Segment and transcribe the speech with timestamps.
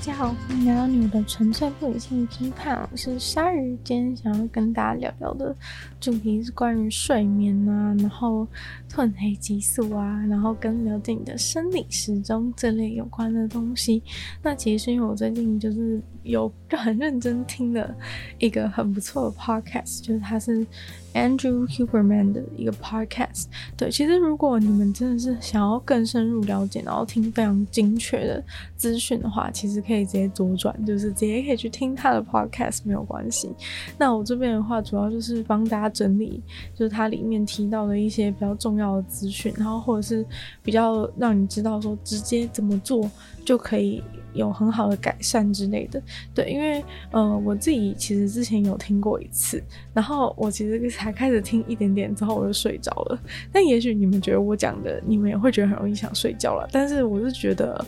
[0.00, 2.88] 大家好，欢迎来到你的纯粹不理性批判。
[2.90, 5.54] 我是鲨鱼，今天想要跟大家聊聊的
[6.00, 8.48] 主题是关于睡眠啊，然后
[8.90, 14.02] 褪黑激素啊，然后跟了解你的生理时钟这类有关的东西。
[14.42, 17.94] 那其实是因为我最近就是有很 认真听了
[18.38, 20.66] 一个很不错的 podcast，就是它是
[21.14, 23.46] Andrew Huberman 的一个 podcast。
[23.76, 28.42] 对，其实如果你们真的是想要更深入了解，然后听非常精确的
[28.76, 33.50] 资讯的话，其实可以直接左转，就是直接可以去听他的 podcast，没有关系。
[33.98, 36.42] 那我这边的话，主要就是帮大家整理，
[36.74, 40.24] 就是它里面提到的一些比较重要的资讯，然后或者是
[40.62, 43.10] 比较让你知道说直接怎么做
[43.44, 46.02] 就可以有很好的改善之类的。
[46.34, 53.18] 对，因为呃，我自己其实之前有听过一次，然后我其实才开始听一点点之后我就睡着了。
[53.52, 57.84] 但也许你们觉得我讲的，你们也会觉得很容易想睡觉了，但是我是觉得。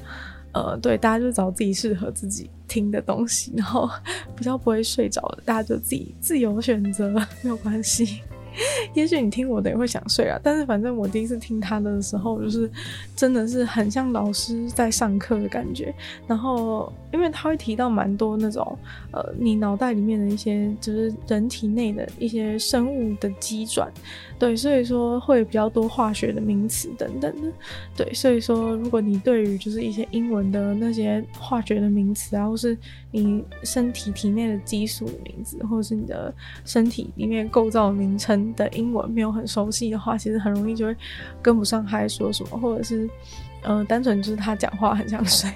[0.55, 3.89] 呃， 对，大家就找自己适合自己听的东西，然后
[4.37, 7.09] 比较不会睡着的，大家就自己自由选择，
[7.43, 8.21] 没有关系。
[8.95, 12.71] 也许你听我的也会想睡啊，但是反正我第一次听他的时候，就是
[13.17, 15.95] 真的是很像老师在上课的感觉。
[16.27, 18.77] 然后，因为他会提到蛮多那种
[19.13, 23.91] 呃，你脑袋里面的一些，就是人体内的一些生物的机转，
[24.39, 27.53] 对，所以说会比较多化学的名词等等的，
[27.97, 32.77] 对，所以说如果你对于就是一些英文的那些化学的名词啊，或是
[33.11, 38.42] 你身体体内的激素的名字，或者是你的身体里面构造名称。
[38.55, 40.97] 的英文没有很熟悉的话，其实很容易就会
[41.43, 43.09] 跟不上他在说什么，或者是，
[43.63, 45.53] 呃，单纯就是他讲话很像谁。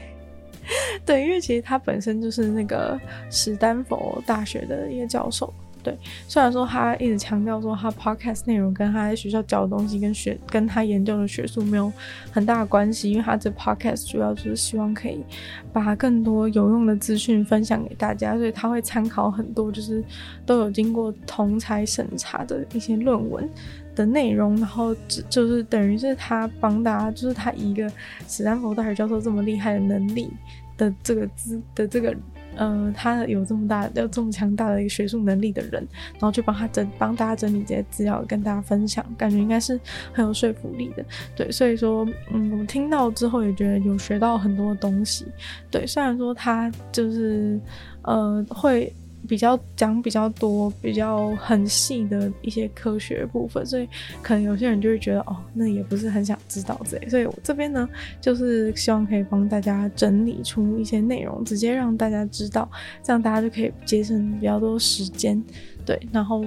[1.07, 5.53] 对，因为其实他本身就是那个史丹佛大学的一个教授。
[5.87, 11.93] 对，虽然说他一直强调说他 podcast 内容跟他在学校教的东西跟学跟他研究的学术没有
[12.33, 15.25] 很大的关系，因为他这 podcast 主要就是希望可以
[15.73, 20.03] 把更多有用的资讯分享给大家，所以他会参考很多就是
[20.45, 23.49] 都有经过同侪审查的一些论文
[23.95, 24.93] 的内容，然后
[25.31, 27.89] 就是等于是他帮大家，就是他一个
[28.27, 30.29] 史丹佛大学教授这么厉害的能力
[30.77, 32.13] 的这个资的这个。
[32.57, 39.79] 呃，他有这么大、有这么强大的一个学术能力的人，然后去帮他整、帮大家整理这些资料，跟大家分享，感觉应该是
[40.13, 41.05] 很有说服力的。
[41.37, 45.27] 对，所以说，嗯，我听到之后也觉得有学到很多东西。
[45.71, 47.61] 对，虽然说他就是，
[48.03, 48.93] 呃，会。
[49.27, 53.89] 比较讲比较多、比较很细的一些科学部分，所以
[54.23, 57.89] 可能有些人就会觉得哦，那也不是很想知道这，所以我这边呢，
[58.21, 62.71] 就是希望可以帮大家整理出一些内容，直接让大家知道，
[63.03, 65.43] 这样大家就可以节省比较多时间，
[65.85, 66.45] 对，然后。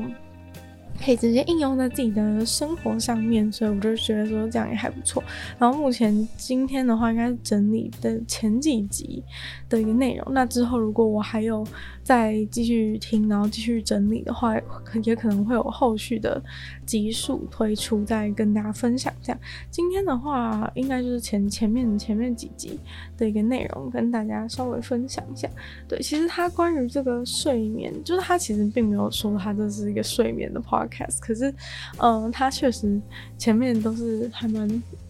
[1.10, 5.24] 可以直接应用在自己的生活上面，所以我就觉得说这样也还不错。
[5.58, 9.24] 然后目前今天的话，应该是整理的前几集
[9.68, 10.34] 的一个内容。
[10.36, 11.66] 那之后如果我还有
[12.04, 14.56] 再继续听，然后继续整理的话，
[15.04, 16.40] 也可能会有后续的
[16.86, 19.12] 集数推出，再跟大家分享。
[19.20, 22.80] 这样今天的话，应该就是前前面前面几集
[23.18, 25.50] 的一个内容，跟大家稍微分享一下。
[25.88, 31.54] 对，其实他关于这个睡眠，就是他其实并没有说他这是一个睡眠的 pocket 可是，
[31.98, 33.00] 嗯，他确实
[33.38, 34.68] 前面都是还蛮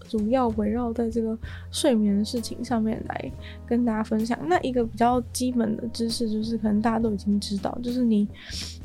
[0.08, 1.38] 主要围绕在这个
[1.72, 3.32] 睡眠的事情上面来
[3.66, 4.38] 跟大家分享。
[4.48, 8.28] 那一个比较基本的知识就是，可能大家都已经知道，就是你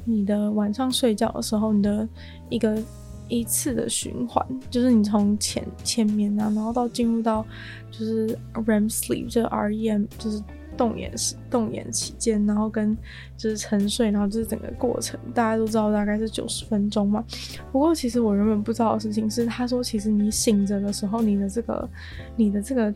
[0.05, 2.09] 你的晚上睡觉的时候，你的
[2.51, 2.83] 一个
[3.29, 7.45] 一次的循环，就是你从浅浅眠啊，然后到进入到
[7.91, 10.43] 就是 REM sleep，就是 REM，就是。
[10.77, 12.97] 动眼时，动眼期间，然后跟
[13.37, 17.25] 就是沉睡，然后就是整个过程，大家都知道大概是九十分钟嘛。
[17.73, 21.89] 不过其实我原本不知道的事情是，他说其实你醒着的时候，你的这个、
[22.37, 22.95] 你的这个、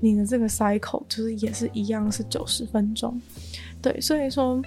[0.00, 3.20] 你的这个 cycle 就是也是一样是九十分钟。
[3.80, 4.60] 对，所以说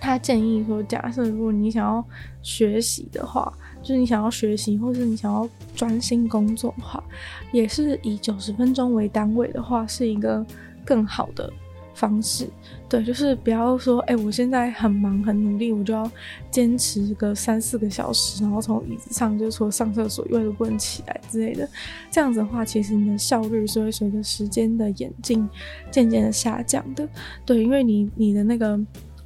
[0.00, 2.04] 他建议说，假设如果你想要
[2.42, 3.52] 学习的话，
[3.82, 7.02] 就是你想要学习或是你想要专心工作的话，
[7.52, 10.46] 也是以九十分钟为单位的话，是一个。
[10.88, 11.52] 更好的
[11.92, 12.48] 方式，
[12.88, 16.10] 对，就是不要说，哎、我现在很忙很努力，我就要
[16.50, 21.68] 坚持个三四个小时，然后从椅子上就除了上厕所以外都不能起来之类的。
[22.10, 25.46] 这样子的话，其实你的效率是会随着时间的演进
[25.90, 27.06] 渐渐的下降的。
[27.44, 28.80] 对，因为你你的那个。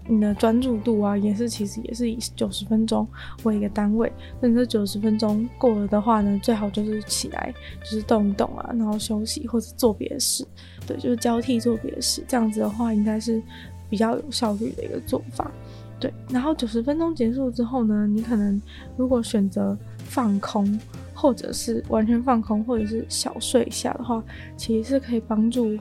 [0.08, 3.06] 你的专注度啊，也是其实也是以九十分钟
[3.44, 4.12] 为一个单位。
[4.40, 10.46] 那你这九十分钟过了的话呢，最好就是起来，就是动一动啊，然后休息或者做别的事。
[10.86, 13.40] 对，就是交替做别的事，这样子的话应该是
[13.88, 15.50] 比较有效率的一个做法。
[16.00, 18.60] 对，然后九十分钟结束之后呢，你可能
[18.96, 20.80] 如果选择放空，
[21.14, 24.22] 或者是完全放空，或者是小睡一下的话，
[24.56, 25.78] 其实是可以帮助。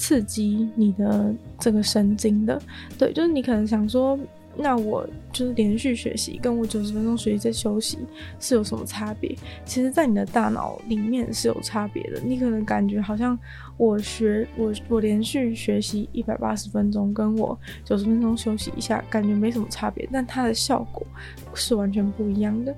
[0.00, 2.58] 刺激你的这个神经的。
[2.98, 4.18] 对，就是你可能想说。
[4.56, 7.96] 那我就是连续学习，跟我九十分钟学习再休息
[8.40, 9.32] 是有什么差别？
[9.64, 12.20] 其实，在你的大脑里面是有差别的。
[12.20, 13.38] 你可能感觉好像
[13.76, 21.06] 我学我我连续学习一百八十分钟，跟我九十分钟休息一下，感觉没什么差别，但它的效果
[21.54, 22.74] 是完全不一样的。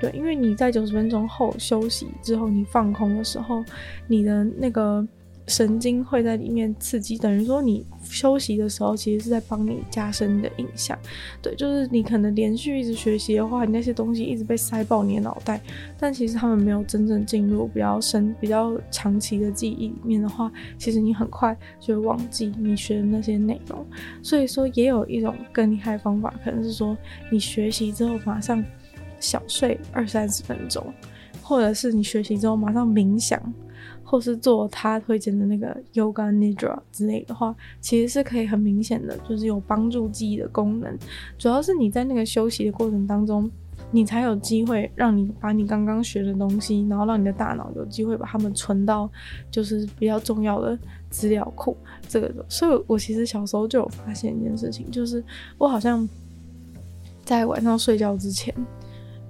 [0.00, 3.64] 对，因为你在九十分钟后休息之后，你放空的时候，
[4.06, 5.06] 你的那个。
[5.46, 10.98] 神经会在里面刺激，等于说你休息的时候，其实是在帮你加深你的印象。
[11.40, 15.60] 对，就是你可能连续一直学习的话，你那些东西一直被塞爆你的脑袋，
[15.98, 23.86] 但其实他们没有真正进入比较深、比较长期的记忆里面的话，其实你很快就会忘记你学的那些内容。
[24.22, 26.96] 所以说，也有一种更厉害的方法，可能是说
[27.30, 28.64] 你学习之后马上
[29.20, 30.84] 小睡二三十分钟，
[31.40, 33.40] 或者是你学习之后马上冥想。
[34.08, 40.96] 或是做他推荐的那个 Yoga Nidra 之类的话，其实是可以很明显的，就是有帮助记忆的功能。
[41.36, 43.50] 主要是你在那个休息的过程当中，
[43.90, 49.10] 你才有机会让你把你刚刚学的东西，然后让你的大脑有机会把它们存到
[49.50, 50.78] 就是比较重要的
[51.10, 51.76] 资料库。
[52.08, 55.22] 这个，所以我其实小时候就有发现一件事情，就是
[55.58, 56.08] 我好像
[57.24, 58.54] 在晚上睡觉之前。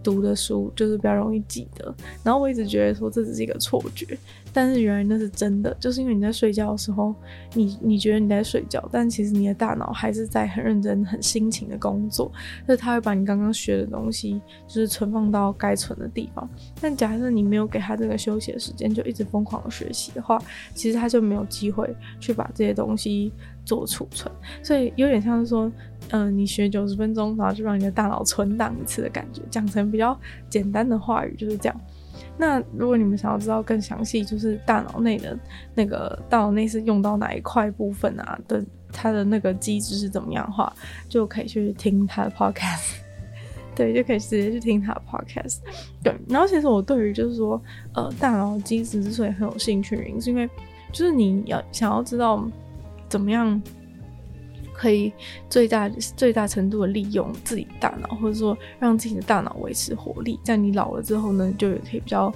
[0.03, 4.17] 读的书就是比较容易记得，然后我一直觉得说这只是一个错觉，
[4.57, 7.15] 但是原来那是真的，就是因为你在睡觉的时候，
[7.53, 12.33] 你你觉得你在睡觉，但其实你的大脑还是在很认真、很辛勤的工作，
[12.67, 16.49] 就是他会把你刚刚学的东西就是存放到该存的地方。
[16.81, 20.41] 但假设你没有给他这个休息的时间，就一直疯狂的学习的话，
[20.73, 23.31] 其实他就没有机会去把这些东西
[23.63, 25.71] 做储存，所以有点像是说。
[26.11, 30.17] 嗯、你学九十分钟，然后就让你的大脑存档一次的感觉，讲成比较
[30.49, 31.81] 简单的话语就是这样。
[32.39, 35.39] 那如果你们想要知道更详细，就是大脑内的
[35.75, 40.73] 那个大脑内是用到哪一块部分啊的，它的那个机制是怎么样的话，
[41.09, 42.97] 就可以去听他的 podcast。
[43.75, 45.59] 对，就可以直接去听他的 podcast。
[46.03, 47.61] 对，然后其实我对于就是说，
[47.95, 50.49] 呃，大脑机制之所以很有兴趣，原因是因为
[50.93, 52.47] 就是你要想要知道
[53.09, 53.61] 怎么样。
[54.77, 55.13] 可以
[55.49, 62.33] 最大最大程度的利用自己大脑，或者说让自己的大脑维持活力，在你老了之后呢，就也可以比较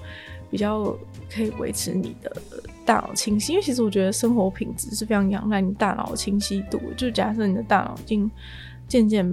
[0.51, 0.97] 比较
[1.31, 2.35] 可以维持你的
[2.85, 3.53] 大脑清晰。
[3.53, 6.81] 因为其实我觉得生活品质是非常仰赖你大脑清晰度。
[6.97, 8.31] 就假设你的大脑已经
[8.89, 9.25] 渐渐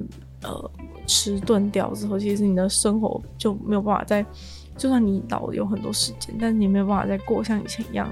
[0.44, 0.72] 呃
[1.06, 4.26] 迟钝掉之后，其实你的生活就没有办法再。
[4.78, 8.08] 就算你老了有很多时间，但是你没有办法再过像以前一样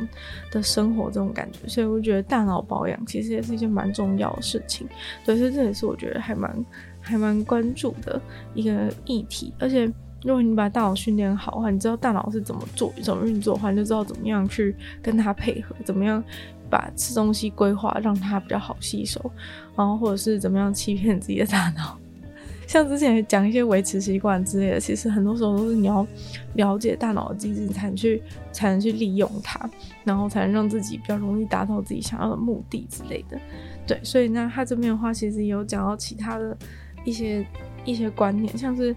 [0.51, 4.88] 的生活这种感觉，所以我觉得大脑保养其实也是一件蛮重要的事情。
[5.23, 6.65] 所以这也是我觉得还蛮
[7.00, 8.19] 还蛮关注的
[8.53, 9.53] 一个议题。
[9.59, 9.85] 而且
[10.23, 16.23] 如果你把大脑训练好的话，你知道大脑是怎么做、怎么运作的话，你就知道怎么样去跟它配合，怎么样
[16.69, 19.21] 把吃东西规划让它比较好吸收，
[19.75, 21.97] 然后或者是怎么样欺骗自己的大脑。
[22.67, 26.06] 像之前讲一些维持习惯之类的，其实很多时候都是你要
[26.53, 28.21] 了解大脑的机制，才能去
[28.51, 29.69] 才能去利用它，
[30.03, 33.39] 然后才能让自己比较容易达到自己想要的目的之类的。
[33.88, 36.57] 对，所以呢他这边的话，其实也有讲到其他的
[37.03, 37.45] 一些
[37.83, 38.95] 一些观念，像是。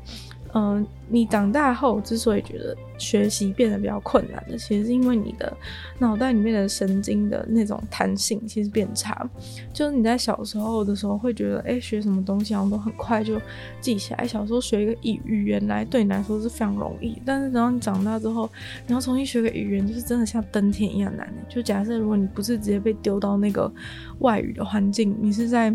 [0.55, 5.56] 嗯、你长大后之所以觉得学习变得比较困难的，其实是因为你的
[5.99, 9.29] 脑袋里面的神经的那种弹性其实变差。
[9.72, 13.41] 就是你在小时候的时候会觉得，哎、学什么东西好像都很快就
[13.81, 14.27] 记起来。
[14.27, 18.50] 小时候学一个语语言来对你来说是非常容易，但是等到你长大之后，
[18.86, 21.32] 你要重新学个语言，就是真的像登天一样难。
[21.48, 23.72] 就假设如果你不是直接被丢到那个
[24.19, 25.74] 外语的环境，你是在。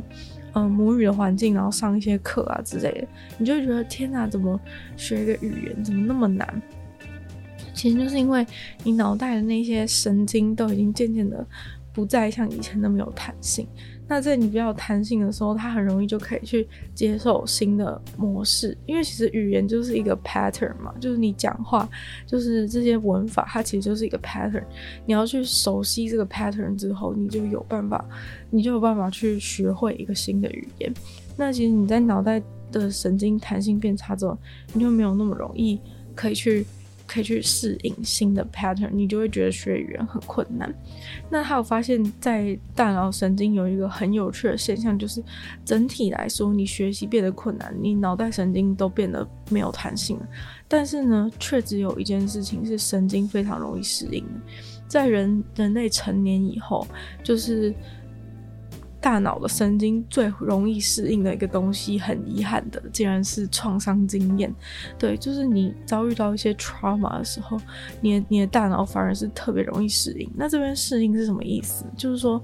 [0.55, 3.07] 嗯，母语的环境，然后上一些课啊之类的，
[3.39, 4.59] 你就觉得天哪，怎么
[4.95, 6.61] 学一个语言怎么那么难？
[7.73, 8.45] 其实就是因为
[8.83, 11.45] 你脑袋的那些神经都已经渐渐的
[11.91, 13.67] 不再像以前那么有弹性。
[14.05, 21.89] 那在你比较有弹性的时候，它很容易就可以去接受新的模式，因为其实语言就是一个 pattern 嘛，就是你讲话，
[22.27, 24.63] 就是这些文法，它其实就是一个 pattern。
[25.05, 28.05] 你要去熟悉这个 pattern 之后，你就有办法，
[28.51, 30.93] 你就有办法去学会一个新的语言。
[31.37, 34.37] 那其实你在脑袋的神经弹性变差之后，
[34.73, 35.79] 你就没有那么容易
[36.15, 36.65] 可以去。
[37.05, 40.73] 可以去适应新的 pattern，你就会觉得学语言很困难。
[41.29, 45.21] 那还有发现，在大脑神经有一个很有趣的现象，就是
[45.65, 50.27] 整体来说，你学习变得困难，你脑袋神经都变得没有弹性了。
[50.67, 54.39] 但是呢，却只有一件事情是神经非常容易适应的，
[54.87, 56.87] 在人人类成年以后，
[57.21, 57.75] 就是
[59.03, 64.50] 大脑的神经最容易适应的一个东西，很遗憾的，竟然是创伤经验。
[64.98, 67.60] 对，就是你遭遇到一些 trauma 的时候，
[68.00, 70.31] 你的你的大脑反而是特别容易适应。
[70.38, 71.83] 那这边适应是什么意思？
[71.98, 72.41] 就是说，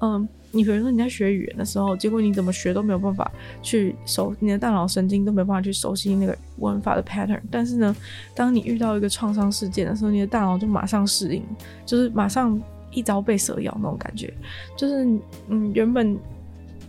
[0.00, 0.28] 嗯。
[0.52, 3.30] 你比如说你在学语言的时候，结果你怎么学都没有办法
[3.62, 7.40] 去熟，你的大脑神经都没有办法去熟悉那个文法的 pattern。
[7.48, 7.94] 但是呢，
[8.34, 11.44] 当你遇到一个创伤事件的时候，你的大脑就马上适应，
[11.86, 14.32] 就是马上一朝被蛇咬那种感觉。
[14.76, 15.06] 就是
[15.48, 16.18] 嗯，原本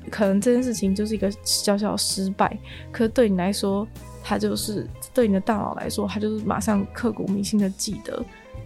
[0.10, 2.58] 可能这件事情就是一个小小失败，
[2.91, 3.88] 可是对你来说，
[4.24, 8.24] 它就是对你的大脑来说，它就是马上刻骨铭心的记得。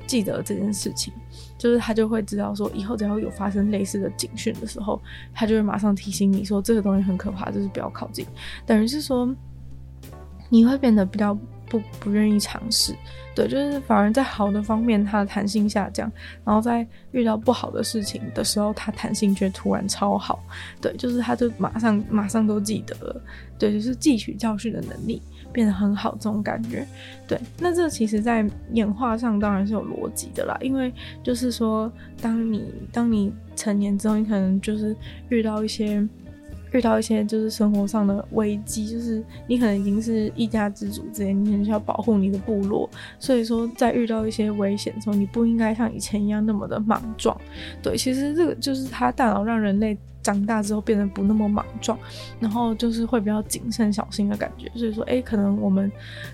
[0.07, 1.11] 记得这件事情，
[1.57, 5.01] 就是他就会知道说，以后只要有发生类似的警讯的时候，
[5.33, 8.23] 他就会马上提醒你说，这个东西很可怕，就是不要靠近。
[8.67, 9.27] 等于是说，
[10.49, 11.33] 你会变得比较
[11.67, 12.95] 不不愿意尝试，
[13.35, 16.11] 对，就是反而在好的方面，它的弹性下降，
[16.43, 20.43] 然后在遇到不好的事情的时候，它弹性却突然超好，
[20.79, 23.21] 对，就是他就马上马上都记得了，
[23.57, 25.21] 对，就是汲取教训的能力。
[25.53, 26.85] 变得很好，这种感觉，
[27.25, 27.39] 对。
[27.57, 31.89] 那这其实，在演化上当然是有逻辑的啦，因为就是说，
[32.21, 34.93] 当你当你成年之后，你可能就是
[35.29, 36.05] 遇到一些
[36.75, 47.35] 遇到一些就是生活上的危机，就是你可能已经是一家之主之类，你可能需要保护你的部落，所以说在遇到一些危险的时候，你不应该像以前一样那么的莽撞。
[47.81, 49.97] 对，其实这个就是他大脑让人类。
[50.25, 51.95] 长大之后变得不那么莽撞，
[52.39, 54.67] 然后就是会比较谨慎小心的感觉。
[54.75, 55.91] 所以说，哎，可能我们，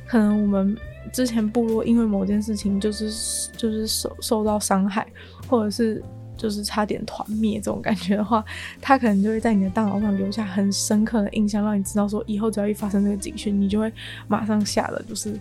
[0.08, 0.78] 可能我们
[1.12, 3.12] 之前部落因为某件事情就是
[3.58, 5.06] 就是受受到伤害，
[5.46, 6.02] 或者是
[6.42, 8.44] 就是差点团灭这种感觉的话，
[8.82, 13.92] 他可能就会在你的大脑上留下很深刻的印象，让你知道说以后只要一发生这个警讯，你就会
[14.28, 15.38] 马上下了就是。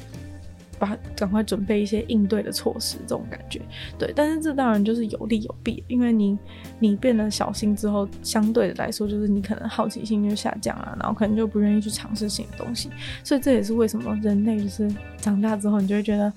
[0.78, 3.60] 把赶快准备一些应对的措施，这种感觉，
[3.98, 4.10] 对。
[4.16, 6.38] 但是这当然就是有利有弊，因为你
[6.78, 12.88] 你变得小心之后，相对的来说，就是你可能好奇心就下降了，然后可能就不愿意去尝试新的东西。
[13.22, 16.32] 所以这也是为什么人类就是长大之后，你就会觉得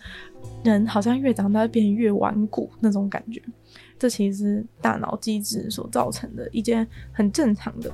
[0.62, 3.42] 人好像越长大变得越顽固那种感觉。
[4.04, 7.90] 这其实是大脑机制所造成的一件很正常的。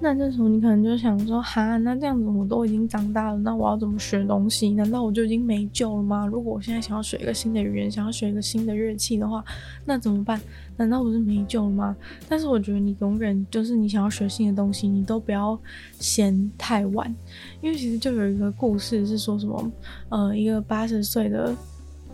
[0.00, 4.70] 那这时候你可能就想说，哈，那这样子我都已经长大了，那我要怎么学东西？
[4.70, 6.24] 难道我就已经没救了吗？
[6.24, 9.44] 如果我现在想要学一个新的语言，想要学一个新的乐器的话，
[9.84, 10.40] 那怎么办？
[10.76, 11.96] 难道不是没救了吗？
[12.28, 15.58] 但是我觉得你永远就是你想要学新的东西，你都不要
[15.98, 17.12] 嫌太晚，
[17.60, 19.72] 因为其实就有一个故事是说什么，
[20.10, 21.52] 呃，一个八十岁的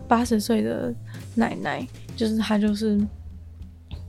[0.08, 0.92] 八十岁的
[1.34, 2.98] 奶奶，就是她就是。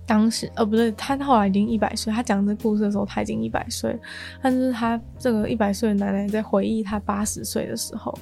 [0.07, 2.11] 当时，呃，不对，他后来已经一百岁。
[2.11, 3.95] 他讲这故事的时候，他已经一百岁。
[4.41, 8.17] 但是他这个一百岁的奶奶在回忆他八十岁的时候。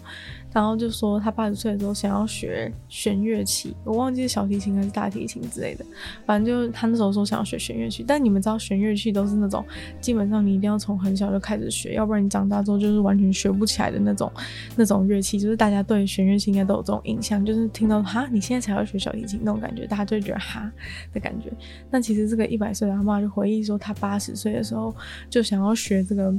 [0.55, 5.83] 然后就说他八十岁的时候想要学弦乐器，我忘记是小提琴还是大提琴之类的，
[6.25, 8.05] 反正就是他那时候说想要学弦乐器。
[8.07, 9.65] 但你们知道弦乐器都是那种
[9.99, 14.31] 基本上你一定要从很小就开始学，要不然你长大之后就是完全学不起来的那种
[14.77, 15.37] 那种乐器。
[15.37, 20.71] 就是大家对弦乐器应该都有这种印象，就是听到哈你现在才要学小提琴那种感觉，大家就觉得哈
[21.11, 21.51] 的感觉。
[21.91, 24.95] 那其实这个一百岁的阿嬷就回忆说，他八十岁的时候
[25.29, 26.33] 就想要学这个。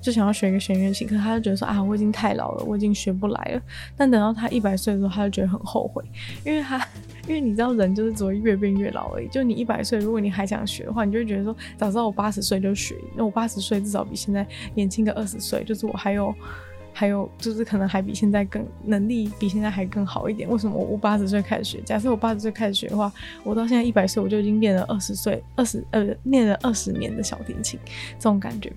[0.00, 3.62] 就想要学一个弦乐器，可是他就觉得说啊，我已经太老了，我已经学不来了。
[3.96, 6.02] 但等到他一百岁的时候，他就觉得很后悔，
[6.44, 6.78] 因为他，
[7.28, 9.28] 因为你知道人就是只会越变越老而已。
[9.28, 16.34] 就你一百岁，如果你还想学的话，你就会觉得说，早知道我八十岁就学，那我八十岁至少比现在年轻个二十岁，就是我还有。
[16.92, 20.46] 还有就是可能还比现在更能力比现在还更好一点。
[20.50, 21.80] 为什么我八十岁开始学？
[21.82, 23.10] 假设我八十岁开始学的话，
[23.44, 27.78] 我到现在一百岁，我就已经练了二十岁二十呃练了二十年的小提琴，
[28.18, 28.72] 这种感觉。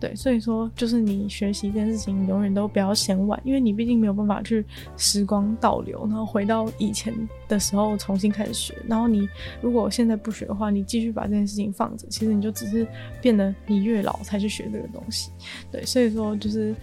[0.00, 4.64] 对，所以说就是你学习这件事情永远都不要嫌晚，因为你毕竟没有办法去
[4.96, 7.14] 时光倒流，然后回到以前
[7.48, 8.74] 的时候重新开始学。
[8.86, 9.28] 然后你
[9.60, 12.86] 如果现在不学的话，你继续把这件事情放着，其实你就只是
[13.20, 15.30] 变得你越老才去学这个东西。
[15.70, 16.74] 对，所以说就是。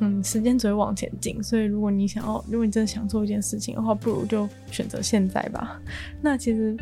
[0.00, 5.80] 嗯，时间只会往前进，所以如果你想要，如果你真的想做一件事情的话，不如就选择现在吧。
[6.20, 6.76] 那其实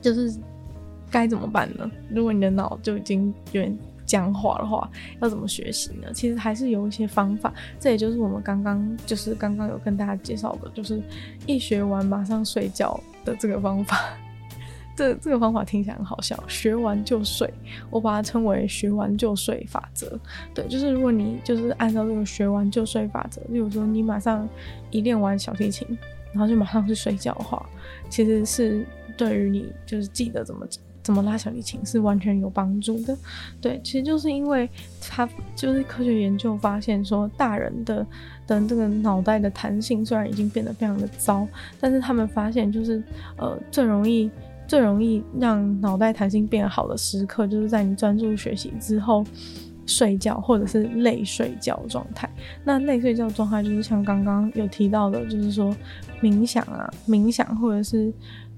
[0.00, 0.34] 就是
[1.12, 1.88] 该怎么办呢？
[2.10, 4.90] 如果你的脑就已经有点僵化的话，
[5.20, 6.12] 要怎么学习呢？
[6.12, 7.52] 其实还是有一些方法。
[7.78, 11.02] 这也就是我们刚刚就是刚刚有跟大家介绍的，就是
[11.46, 13.98] 一学完马上睡觉的这个方法。
[14.94, 17.50] 这这个方法听起来很好笑，学完就睡，
[17.88, 20.20] 我把它称为“学完就睡法则”。
[20.52, 24.46] 对，就是如果你就是按照这个“学完就睡法则”，例如说你马上
[24.90, 25.88] 一练完小提琴，
[26.32, 27.64] 然后就马上去睡觉的话，
[28.10, 30.66] 其实是对于你就是记得怎么
[31.02, 33.16] 怎么拉小提琴是完全有帮助的。
[33.60, 34.68] 对，其实就是因为
[35.00, 38.06] 他就是科学研究发现说，大人的
[38.46, 41.46] 的这个脑袋的弹性虽然已经变得非常的糟，
[41.80, 43.02] 但是他们发现就是
[43.36, 44.30] 呃最容易。
[44.64, 49.22] 最容易让脑袋弹性变好的时刻，就是在你专注学习之后
[49.84, 52.30] 睡觉，或者是累睡觉状态。
[52.64, 55.76] 那累睡觉状态就是像刚刚有提到的，就是说
[56.22, 58.10] 冥想啊，冥想或者是。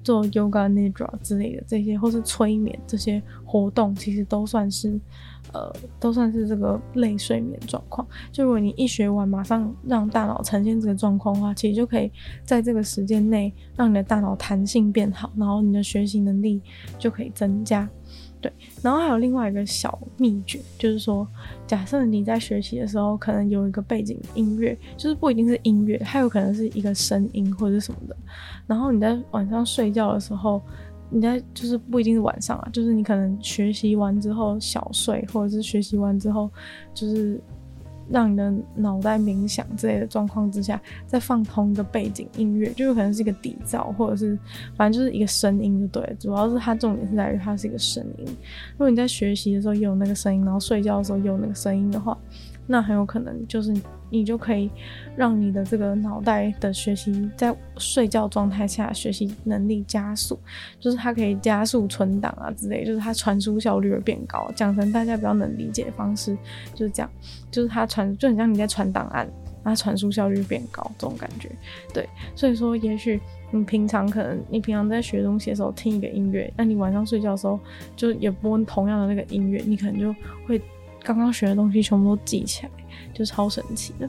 [0.05, 5.01] 做 yoga nidra 之类的这些，或是催眠这些活动，其实都算是，
[5.53, 8.07] 呃，都算是这个类睡眠状况。
[8.31, 12.13] 就如果你一学完，马上让大脑呈现这个状况的话，其实就可以
[12.45, 16.61] 在这个时间内让你的大脑弹性变好，然后你的学习能力
[16.99, 17.89] 就可以增加。
[18.45, 21.27] 对，然后还有另外一个小秘诀，就是说，
[21.67, 28.15] 假设你在学习的时候，可能有一个背景音乐，就是不一定是音乐，它有可能是一个声音或者什么的。
[28.67, 30.61] 然后你在晚上睡觉的时候，
[31.09, 36.51] 你在就是不一定是晚上啊，就是你可能学习完之后小睡，或者是学习完之后
[36.93, 37.41] 就是。
[38.11, 44.39] 让你的脑袋冥想之类的状况之下，再放同一个背景音乐，就有可能是一个底噪，或者是
[44.77, 46.15] 反正就是一个声音就对了。
[46.15, 48.25] 主要是它重点是在于它是一个声音。
[48.73, 52.17] 如果你在学习的时候有那个声音，然后睡觉的时候有那个声音的话，
[52.67, 53.75] 那很有可能就是
[54.11, 54.71] 你就可以
[55.17, 60.39] 让你的这个脑袋的学习在睡觉状态下学习能力加速，
[60.79, 64.51] 就是它可以加速存档啊之类，就是它传输效率会变高。
[64.55, 66.37] 讲成大家比较能理解的方式
[66.75, 67.11] 就是这样，
[67.51, 69.29] 就是它传就很像你在传档案，
[69.63, 71.51] 它传输效率变高这种感觉。
[71.93, 77.59] 对，所以说也许你平常可能你平常在学东西的时候听一个音乐，那你晚上睡觉的时候
[77.97, 80.15] 就也播同样的那个音乐，你可能就
[80.47, 80.61] 会。
[81.05, 82.71] 刚刚学的东西全部都记起来，
[83.13, 84.09] 就超神奇的。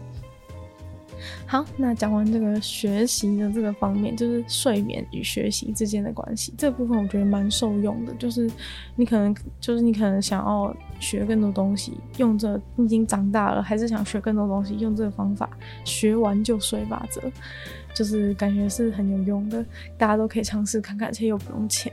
[1.47, 8.13] 好，那讲完这个学习的这个方面，就是睡眠与学习之间的关系，这部分我觉得蛮受用的。
[8.15, 8.49] 就是
[8.95, 15.49] 你可能，就是你可能想要学更多东西，用这已经长大了，还是想学更多东西，用这个方法，
[15.83, 17.21] 学完就睡法则，
[17.93, 19.63] 就是感觉是很有用的，
[19.97, 21.91] 大家都可以尝试看看，而且又不用钱。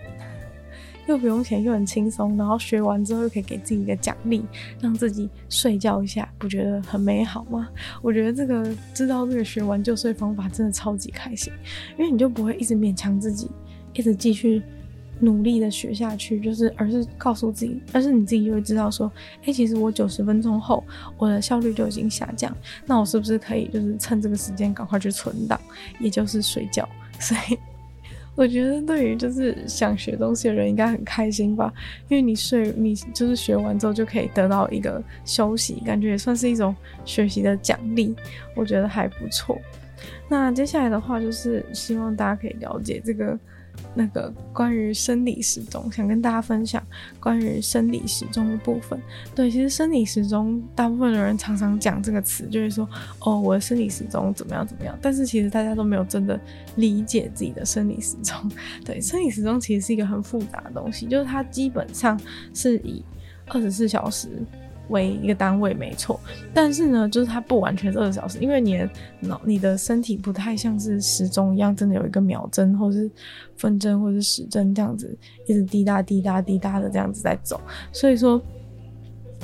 [1.07, 4.45] 又不用钱，又很轻松，然后学完之后又可以给自己一个奖励，
[4.81, 7.69] 让自己睡觉一下，不觉得很美好吗？
[8.01, 11.53] 我觉得这个知道这个学完就睡方法真的超级开心，
[11.99, 13.51] 因为你就不会一直勉强自己，
[13.95, 14.63] 一直继续
[15.19, 19.11] 努力的学下去，就是而是告诉自己，而是你自己就会知道说，
[19.45, 20.85] 哎、其实我九十分钟后
[21.19, 25.61] 我的效率就已经下降，那我是不是可以就是趁这个时间赶快去存档，
[25.99, 26.89] 也就是睡觉，
[27.19, 27.59] 所以。
[28.35, 31.73] 我觉得对于就是想学东西的人应该很开心吧，
[32.09, 38.15] 因为你睡，你就是学完之后就可以得到一个休息，感觉也算是一种学习的奖励，
[38.57, 39.59] 我觉得还不错。
[40.29, 43.39] 那接下来的话就是希望大家可以了解这个。
[43.95, 46.83] 那个关于生理时钟，想跟大家分享
[47.21, 49.01] 关于生理时钟的部分。
[49.35, 52.89] 对，其实生理时钟，大部分的人常常讲这个词，就是说，
[53.21, 54.99] 哦，我的生理时钟怎么样怎么样。
[55.03, 56.41] 但是其实大家都没有真的
[56.77, 58.51] 理解自己的生理时钟。
[58.85, 62.19] 对，生理时钟其实是一个很复杂的东西，就是它基本上
[62.55, 63.05] 是以
[63.49, 64.29] 二十四小时。
[64.93, 66.21] 为一个单位没错，
[66.55, 73.11] 但是呢，就是它不完全是二十小时，因为你的脑、你的身体不太像是时钟一样，真的有一个秒针，或是
[73.57, 78.41] 分针，或是时针这样子，一直滴答滴答滴答的这样子在走，所以说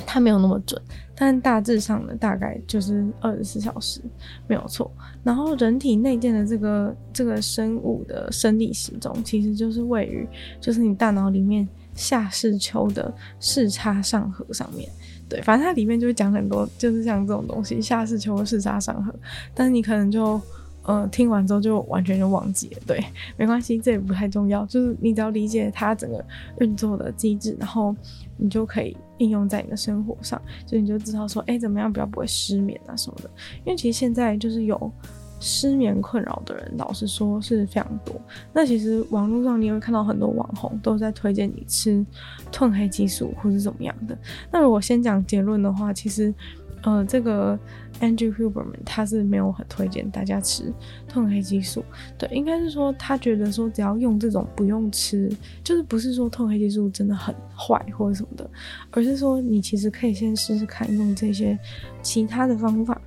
[0.05, 0.81] 它没有那么准，
[1.15, 3.99] 但大致上呢，大概就是二十四小时
[4.47, 4.89] 没有错。
[5.23, 10.25] 然后人体内建的这个这个生物的生理时钟，其实就是位于
[10.61, 14.89] 就是你大脑里面下视丘的视差上核上面。
[15.29, 19.13] 对，反正它里面就会讲很多，就是像这种东西，下视丘、视差上，
[19.53, 20.41] 但是你可能就，
[20.83, 22.81] 呃，听完之后就完全就忘记了。
[22.87, 22.99] 对，
[23.37, 26.25] 没关系，这也不太重要，就是你只要理解它整个
[26.61, 27.95] 运作的机制，然后
[28.37, 33.29] 你就可以应用在你的生活上，就你就知道说，哎，怎么样比较不会失眠啊什么的。
[33.65, 34.91] 因为其实现在就是有。
[35.39, 38.19] 失眠困扰的人，老实说是非常多。
[38.53, 42.05] 那其实网络上你也会看到很多网红都在推荐你吃
[42.51, 44.17] 褪黑激素或是怎么样的。
[44.51, 46.33] 那如果先讲结论的话，其实
[46.81, 47.59] 呃，这个
[47.99, 50.73] Andrew Huberman 他是没有很推荐大家吃
[51.11, 51.83] 褪黑激素。
[52.17, 55.29] 对，应该是说他觉得说只要用这种不用吃，
[55.61, 58.49] 就是不是说褪黑激素真的很坏或者什么的，
[58.91, 61.57] 而是说你其实可以先试试看用这些
[62.01, 62.98] 其他的方法。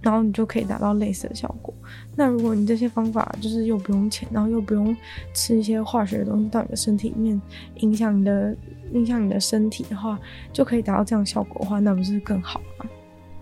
[0.00, 1.72] 然后你就可以达到类似的效果。
[2.16, 4.96] 那如果你这些方法就是又不用钱，然后又不用
[5.34, 7.40] 吃一些化学的东西到你的身体里面，
[7.76, 8.56] 影响你的
[8.92, 10.18] 影响你的身体的话，
[10.52, 12.86] 就可以达到这样效果的话，那不是更好吗？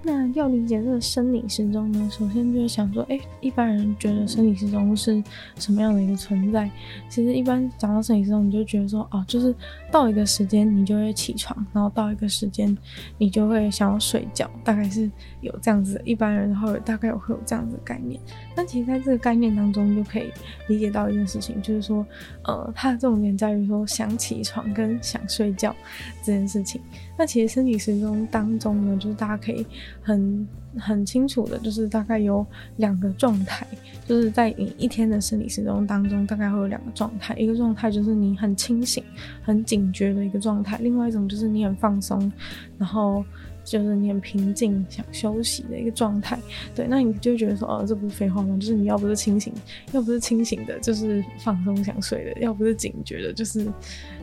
[0.08, 5.22] 那要理解这个生理时钟呢，首先就是想说，哎，一般人觉得生理时钟是
[5.58, 6.70] 什么样的一个存在？
[7.10, 9.54] 其实一般讲到生理时钟，你就觉得说，哦，就是
[9.92, 12.74] 到一个时间你就会起床，然后到一个时间
[13.18, 15.10] 你就会想要睡觉，大概是
[15.42, 16.00] 有这样子。
[16.06, 18.18] 一般人会大概会有这样子的概念。
[18.56, 20.32] 但其实在这个概念当中，就可以
[20.68, 22.06] 理解到一件事情，就是说，
[22.44, 25.76] 呃，它的重点在于说想起床跟想睡觉
[26.22, 26.80] 这件事情。
[27.18, 29.66] 那其实生理时钟当中呢，就是大家可以
[30.00, 33.66] 很很清楚的，就是大概有两个状态，
[34.06, 39.02] 就是在你一天的生理时钟当中，大概会有两个状态，一个状态就是你很清醒、
[39.42, 42.32] 很警觉的一个状态，另外一种就是你很放松，
[42.78, 43.24] 然后
[43.64, 46.38] 就是你很平静、想休息的一个状态。
[46.72, 48.56] 对，那你就觉得说，哦，这不是废话吗？
[48.60, 49.52] 就是你要不是清醒，
[49.90, 53.66] 要不是清醒的，就是放松想睡的；要不是警觉的，就是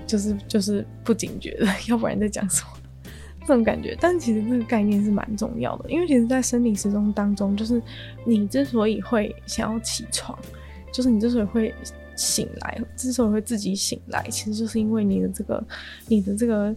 [0.07, 2.69] 就是就是不警觉的，要不然在讲什么？
[3.45, 7.81] 这种感觉，但其实这个概念是蛮重要的，因为其实，在生理时钟当中，就是
[8.25, 10.37] 你之所以会想要起床，
[10.91, 11.73] 就是你之所以会
[12.15, 15.63] 醒来，之所以会自己醒来，其实就是因为你的这个，
[16.07, 16.75] 你的这个。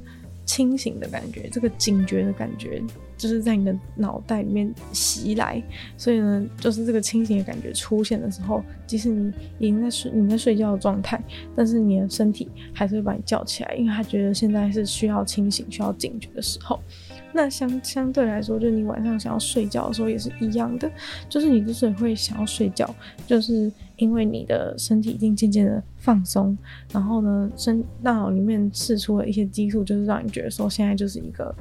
[0.49, 2.83] 清醒的感觉，这个警觉的感觉，
[3.19, 5.63] 就是在你的脑袋里面袭来。
[5.99, 11.23] 所以呢，就是这个清醒的感觉出现的时候，即使你已经在睡，你在睡觉的状态，
[11.55, 16.81] 但是你的身体还是会把你叫起来，因为他觉得现在是需要清醒、需要警觉的时候。
[17.31, 20.91] 那相相对来说，就是你晚上想要睡觉的时候也是一样的，
[21.29, 22.89] 就是你之所以会想要睡觉，
[23.27, 26.57] 就是因为你的身体已经渐渐的放松，
[26.91, 31.55] 然后呢，身大脑里面释出了一些激素，就是让你觉得说现在就是一个。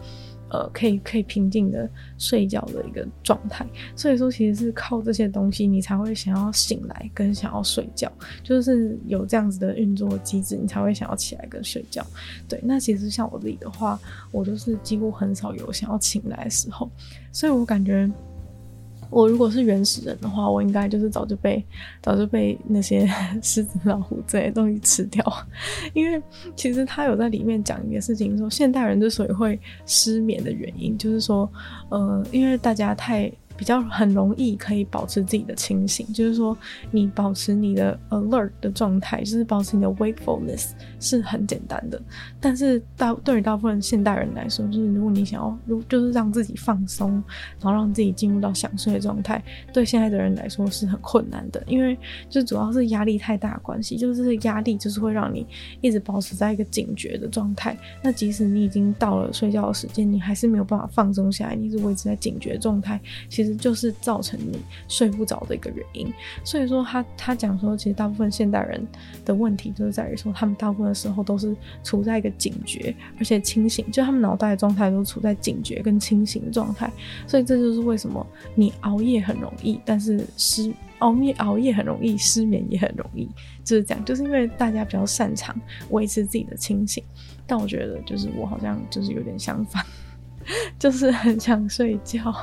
[0.49, 8.09] 呃，可以可以平静的睡觉的一个状态，所以说其实是靠这些东西，你才会想要醒来跟想要睡觉，
[8.43, 12.01] 就是有这样子的运作机制，你才会想要起来跟睡觉。
[12.47, 13.99] 对，那其实像我自己的话，
[14.31, 16.89] 我都是几乎很少有想要醒来的时候，
[17.33, 18.09] 所以我感觉。
[19.09, 21.63] 我如果是原始人的话，我应该就是早就被
[22.01, 23.07] 早就被那些
[23.41, 25.23] 狮子、老虎这些东西吃掉，
[25.93, 26.21] 因为
[26.55, 31.49] 其实他有在里面讲一个事情，说现代人之所以会失眠的原因，就是说，
[31.89, 33.31] 呃，因为大家太。
[33.57, 36.55] 比较很容易可以保持自己的清醒，就是说
[36.91, 42.01] 你保持你的 alert 的状态，就是保持你的 wakefulness 是很简单的。
[42.39, 47.11] 但是大对于大部分现代人来说，就是如果你想要，如就是让自己放松，
[47.59, 51.97] 然后让自己进入到想睡的状态，对现在的人来说是很困难的，因为
[52.29, 55.45] 就主要是压力太大关系，就是这个压力就是会让你
[55.81, 57.77] 一直保持在一个警觉的状态。
[58.01, 66.11] 那即使你已经到了睡觉的时间，你还是没有办法放松下来，你一直维持在警觉状态，其实就是造成你睡不着的一个原因，
[66.43, 68.85] 所以说他他讲说，其实大部分现代人
[69.25, 76.91] 的问题就是在于说，他们大部分的时候都是处在一个警觉而且清醒，就他们脑袋的状态都处在警觉跟清醒的状态，
[77.27, 83.29] 所以这就是为什么你熬夜很容易，但是失熬夜熬夜很容易失眠也很容易，
[83.63, 85.55] 就是这样，就是因为大家比较擅长
[85.89, 87.03] 维持自己的清醒，
[87.45, 89.85] 但我觉得就是我好像就是有点相反。
[90.79, 92.33] 就是很想睡觉，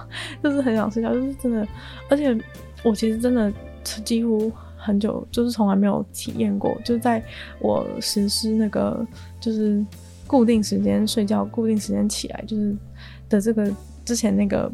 [0.42, 1.66] 就是很想睡觉，就是真的，
[2.10, 2.38] 而且
[2.82, 3.50] 我其实真的
[4.04, 4.52] 几乎
[4.84, 7.22] 很久，就是从来没有体验过，就在
[7.58, 9.06] 我实施那个
[9.40, 9.84] 就是
[10.26, 12.76] 固定时间睡觉、固定时间起来，就是
[13.28, 13.70] 的这个
[14.04, 14.70] 之前那个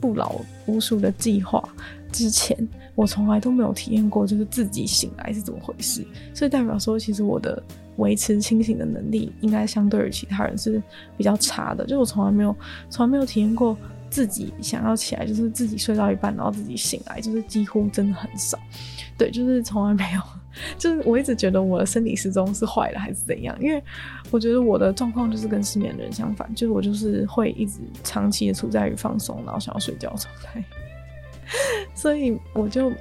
[0.00, 0.34] 不老
[0.66, 1.62] 无数的计划
[2.10, 2.56] 之前，
[2.94, 7.62] 我从来都没有体验过，就是自己醒来是怎么回事，所以代表说，其实我的。
[7.98, 10.82] 维持清醒的能力应该相对于其他人是
[11.14, 12.56] 比较差的，就我从来没有
[12.88, 13.76] 从来没有体验过
[14.12, 18.58] 自己想要起来，就是自己睡到一半然后自己醒来，就是几乎真的很少。
[19.16, 20.20] 对，就是从来没有，
[20.76, 23.82] 就是我一直觉得我的生理时钟是坏了还是怎样，因为
[24.30, 30.62] 我觉得我的状况就是跟失眠的人相反，就是我就是会一直长期的处在于放松然后想要睡觉状态，
[31.96, 32.92] 所以我就。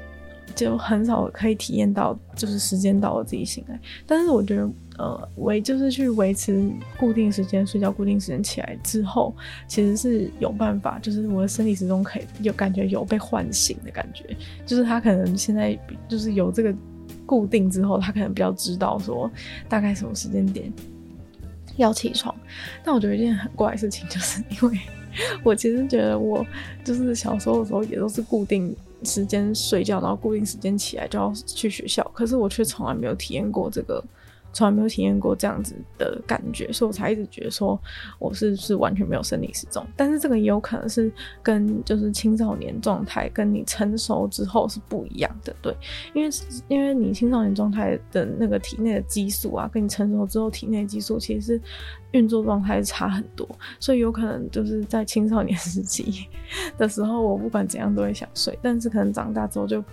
[0.56, 3.80] 就很少可以体验到，就是时间到了自己醒来。
[4.06, 9.36] 但是我觉得，呃，维就是去维持固定时间睡觉，固定时间起来之后，
[9.68, 14.26] 其实是有办法，就是我的生理时钟可以有感觉有被唤醒的感觉。
[14.66, 16.74] 就是他可能现在就是有这个
[17.26, 19.30] 固定之后，他可能比较知道说
[19.68, 20.72] 大概什么时间点
[21.78, 22.36] 要起床。
[22.84, 24.80] 但我觉得一件很怪的事情，就是因为
[25.44, 26.46] 我其实觉得我
[26.84, 28.76] 就是小时候的时候也都是固定。
[29.04, 32.04] 时间睡觉，然后固定时间起来就要去学校。
[32.14, 34.04] 可是我却从来没有体验过这个，
[34.54, 37.80] 从来没有体验过这样子的感觉，所以我才一直觉得说
[38.20, 39.86] 我是是完全没有生理时钟。
[39.96, 41.12] 但是这个也有可能是
[41.42, 45.76] 跟就是青少年状态跟你成熟之后是不一样的，对，
[46.14, 46.30] 因为
[46.68, 51.62] 因为你青少年状态的那个体内的激素啊，跟你成熟之后体内激素其实是
[52.12, 53.48] 运作状态差很多，
[53.80, 56.28] 所以有可能就是在青少年 时期
[56.78, 59.84] 的时候，我不管怎样都会想睡，但是可能长大之后就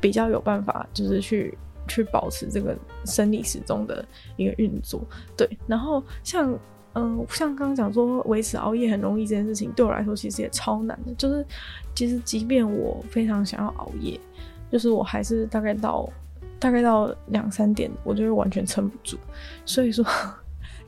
[0.00, 1.56] 比较有办法，就是去。
[1.88, 4.04] 去保持这个生理时钟的
[4.36, 5.00] 一个运作，
[5.36, 5.48] 对。
[5.66, 6.56] 然后像，
[6.94, 11.12] 嗯、像刚刚讲说维持熬夜很容易这件事情，对我来说其实也超难的。
[11.14, 11.44] 就是
[11.94, 14.20] 其实即便我非常想要熬夜，
[14.70, 16.08] 就是我还是大概到
[16.58, 19.16] 大概到两三点，我就会完全撑不住。
[19.64, 20.04] 所以说，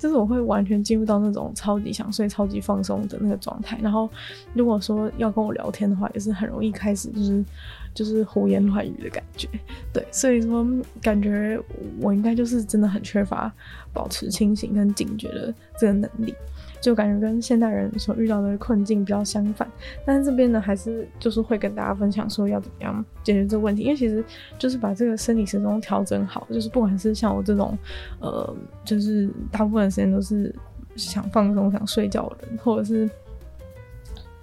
[0.01, 3.79] 就是我会完全进入到那种超级想睡、超级放松的那个状态。
[3.81, 4.11] 然后
[4.55, 7.45] 如果说要跟我聊天的话，也是很容易开始就是。
[7.93, 9.49] 就是胡言乱语的感觉，
[9.93, 10.65] 对，所以说
[11.03, 11.61] 感觉
[11.99, 13.53] 我应该就是真的很缺乏
[13.93, 16.33] 保持清醒跟警觉的这个能力，
[16.81, 19.69] 就感觉跟现代人所遇到的困境比较相反。
[20.05, 24.25] 但是这边呢，还是就是会跟大家分享说要怎么样解决这个问题，因为其实
[24.59, 27.77] 就是把这个生理时钟调整好，就是不管是像我这种，
[28.21, 30.55] 呃，就是大部分时间都是
[30.97, 33.09] 想放松、想睡觉的人，或者是。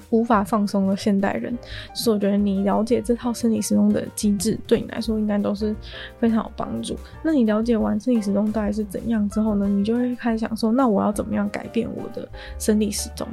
[0.09, 1.57] 无法放松的现代人，
[1.93, 5.75] 所以我觉得你了解这套生理时钟的机制，对你来说应该都是
[6.19, 6.95] 非常有帮助。
[7.21, 13.27] 那你了解完生理时钟大概是怎样之后呢，你就会开始想说，那我要怎么样改变我的生理时钟？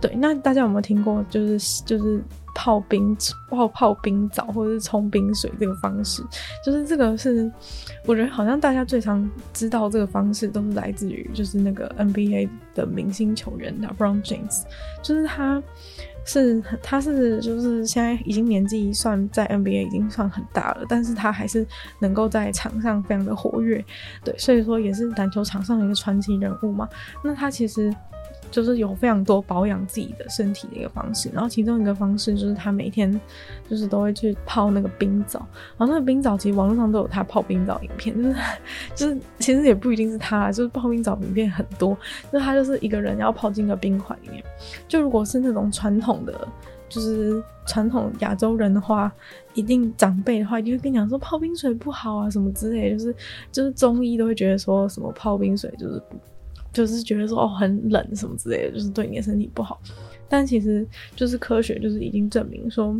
[0.00, 2.20] 对，那大家有没有听过，就是就是
[2.54, 3.16] 泡冰
[3.48, 6.22] 泡泡冰澡或者是冲冰水这个方式？
[6.64, 7.50] 就是这个是
[8.06, 14.62] 我觉得好像大家最常知道这个方式，都是来自于就是那个 NBA 的明星球员的 Brown James，
[15.02, 15.62] 就是他。
[16.28, 21.66] 是，他是就是现在已经年纪算在 NBA 已经算很大了，但是他还是
[22.00, 23.82] 能够在场上非常的活跃，
[24.22, 26.86] 对，所以说也是篮球场上的一个传奇人物嘛。
[27.24, 27.90] 那他其实。
[28.50, 33.20] 就是有非常多保养自己的身体的一个方式，然后其中一个方式就是他每天
[33.68, 38.36] 就是都会去泡那个冰澡，然后那个冰澡其实网络上都有他泡冰澡影片，就是
[38.94, 41.96] 就是其实也不一定是他，就是泡冰澡影片很多，
[42.32, 44.42] 就他就是一个人要泡进个冰块里面，
[44.88, 46.48] 就如果是那种传统的
[46.88, 49.12] 就是传统亚洲人的话，
[49.52, 53.14] 一定长辈的话一定会跟你讲说泡冰水不好啊什么之类，就是
[53.52, 56.02] 就是中医都会觉得说什么泡冰水就是。
[56.78, 59.80] 就是觉得说哦很冷什么之类的，就是对你的身体不好。
[60.28, 60.86] 但其实
[61.16, 62.96] 就是科学就是已经证明说，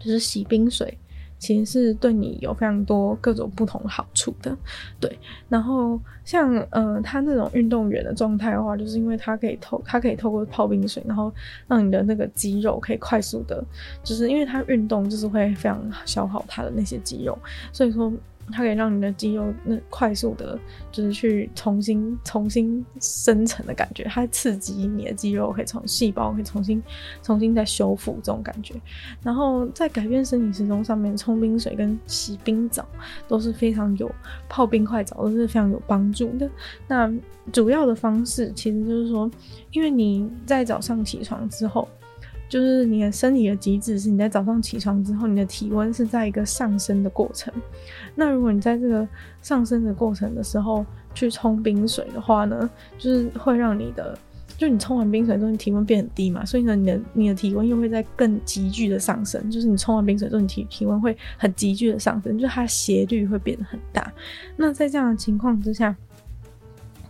[0.00, 0.98] 就是洗冰水
[1.38, 4.56] 其实是对你有非常多各种不同好处的。
[4.98, 5.16] 对，
[5.48, 11.32] 然后像呃他那种运动员的状态的话，就是因为他可以透他可以透过泡冰水，然后
[11.68, 13.64] 让你的那个肌肉可以快速的，
[14.02, 17.38] 就是因为他运动就是会非常消耗他的那些肌肉，
[17.72, 18.12] 所以说。
[18.52, 20.58] 它可以让你的肌肉那快速的，
[20.92, 24.04] 就是去重新重新生成的感觉。
[24.04, 26.82] 它刺激你的肌肉，可以从细胞可以重新
[27.22, 28.74] 重新再修复这种感觉。
[29.22, 32.86] 然后在改变生理时钟上面，冲冰水跟洗冰澡
[33.26, 34.10] 都是非常有
[34.48, 36.48] 泡冰块澡都是非常有帮助的。
[36.86, 37.12] 那
[37.52, 39.30] 主要的方式其实就是说，
[39.72, 41.88] 因为你在早上起床之后。
[42.48, 47.52] 就是你的身体的机制是，你在早上起床之后，你的体温是在一个上升的过程。
[48.16, 49.06] 那如果你在这个
[49.42, 54.18] 上升的过程的时候去冲冰水的话呢，就是会让你的，
[54.58, 59.48] 就你冲完冰水之后，你体温变很低嘛，所以呢，你的你的体温又会在更急剧的上升。
[59.50, 64.12] 就是你冲完冰水之后，你体体温会很急剧的上升，就是它斜率会变得很大。
[64.56, 65.94] 那在这样的情况之下。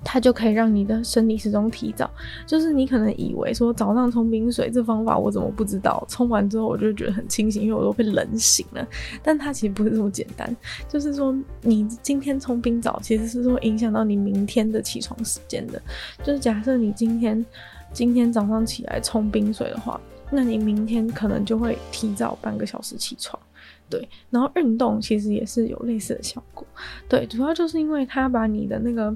[0.09, 2.09] 它就可以让你的生理时钟提早，
[2.47, 6.07] 就是你可能以为说早上冲冰水这方法我怎么不知道？
[6.09, 8.87] 冲完之后我就觉得很清醒，因为我都被冷醒了。
[9.21, 10.57] 但它其实不是这么简单，
[10.89, 15.83] 就是说你今天冲冰澡其实是会影响到你明天的起床时间的。
[16.23, 17.45] 就是假设你今天
[17.93, 23.37] 今天早上起来冲冰水的话，那你明天可能就会提早半个小时起床。
[23.91, 26.65] 对，然后运动其实也是有类似的效果。
[27.09, 29.13] 对，主要就是因为它把你的那个。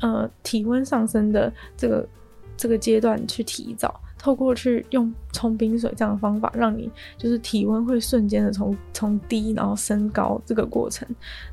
[0.00, 2.08] 呃，体温上升的这个
[2.56, 11.06] 这个阶段去提早，透过去用冲冰水这样的方法，让你就是体温会瞬间的从从低然后升高这个过程，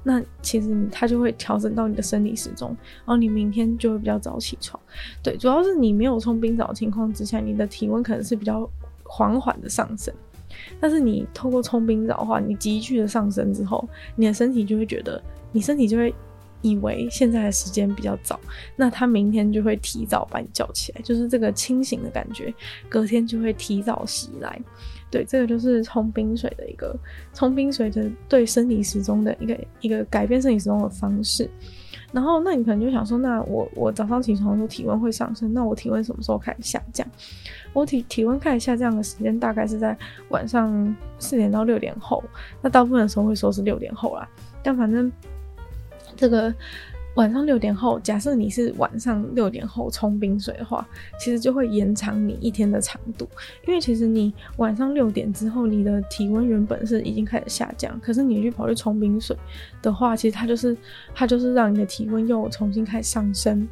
[0.03, 4.79] 那其实它就会调整到你的生理时钟，然后你明天就会比较早起床。
[5.23, 8.69] 对，主要是你没有冲冰澡的情况之下，你的体温可能是比较
[9.03, 10.13] 缓缓的上升，
[10.79, 15.21] 但是你透过冲冰澡的话，你急剧的上升之后，你的身体就会觉得，
[15.51, 16.13] 你身体就会。
[16.61, 18.39] 以为现在的时间比较早，
[18.75, 22.53] 那他明天就会提早把你叫起来，就是这个清醒的感觉，
[22.87, 24.59] 隔天就会提早袭来。
[25.11, 26.95] 对，这个就是冲冰水的一个
[27.33, 31.49] 冲冰水的对生理时钟的一个一个改变生理时钟的方式。
[32.11, 37.07] 然后，那你可能就想说，那我我早上起床的时候体温会上升，那我体温什么时候开始下降？
[37.71, 39.95] 我体体温开始下降的时间大概是在
[40.29, 42.23] 晚上四点到六点后，
[42.61, 44.27] 那大部分的时候会说是六点后啦，
[44.63, 45.11] 但反正
[46.19, 46.53] 这个。
[47.15, 50.87] 晚上六点后，假设你是晚上六点后冲冰水的话，
[51.19, 53.27] 其实就会延长你一天的长度。
[53.67, 59.35] 因为其实你晚上六点之后，你的体温原本是已经开始下降，可是你去跑去冲冰水
[59.81, 60.77] 的话，其实它就是
[61.13, 63.67] 它就是让你的体温又重新开始上升。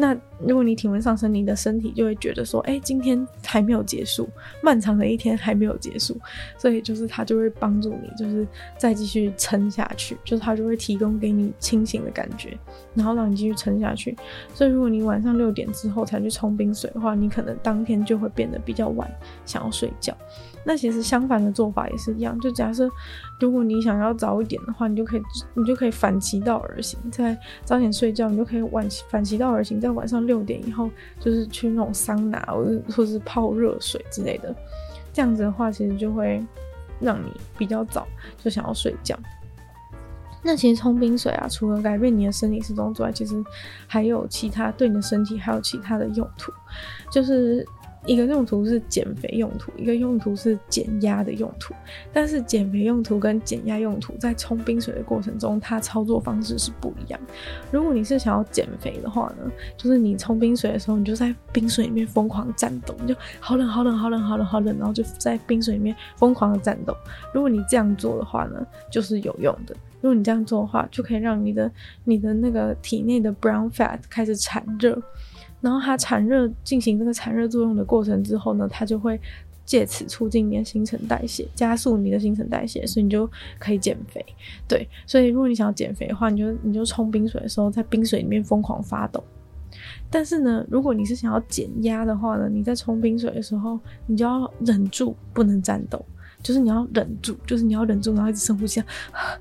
[0.00, 4.26] 那如果你体温上升，你的身体就会觉得说，哎、今天还没有结束，
[4.62, 6.18] 漫长的一天还没有结束，
[6.56, 8.46] 所以就是它就会帮助你，就是
[8.78, 12.56] 再继续撑下去，就是它就会提供给你清醒的感觉，
[12.94, 14.16] 然后让你继续撑下去。
[14.54, 19.06] 所以如果你晚上六点之后才去冲冰水的话，你可能当天就会变得比较晚，
[19.44, 20.16] 想要睡觉。
[20.62, 22.88] 那其实相反的做法也是一样，就假设
[23.40, 25.22] 如果你想要早一点的话，你就可以
[25.54, 34.54] 你就可以反其道而行，在早点睡觉，你就可以晚反其道而行，在晚上六点以后，就是去那种桑拿或者或是泡热水之类的，
[35.14, 36.44] 这样子的话，其实就会
[37.00, 39.18] 让你比较早就想要睡觉。
[40.42, 43.42] 那其实冲冰水啊，除了改变你的生理时钟之外，其实
[43.86, 46.52] 还有其他对你的身体还有其他的用途，
[47.10, 47.66] 就是。
[48.10, 51.72] 一个用途是减肥用途，一个用途是减压的用途。
[52.12, 57.20] 但是减肥用途跟减压用途在冲冰水的过程中，它操作方式是不一样。
[57.70, 66.92] 如果你是想要减肥的话呢，就是你冲冰水的时候，你就在冰水里面疯狂战斗，你就好冷好冷好冷好冷好冷，然后就在冰水里面疯狂的战斗。
[67.32, 69.76] 如果你这样做的话呢，就是有用的。
[70.00, 71.70] 如果你这样做的话，就可以让你的
[72.02, 75.00] 你的那个体内的 brown fat 开始产热。
[75.60, 79.20] 然后它产热进行这个产热作用的过程之后呢，它就会
[79.64, 84.24] 借此促进你的新陈代谢，加速你的新陈代谢，所以你就可以减肥。
[84.66, 89.22] 对，所以如果你想要减肥的话，你就你就冲冰水的时候，在冰水里面疯狂发抖。
[90.10, 96.04] 但是呢，如果你是想要减压的话呢，你在冲冰水的时候，你就要忍住不能战斗，
[96.42, 98.82] 就是你要忍住，就是你要忍住，然后一直深呼吸，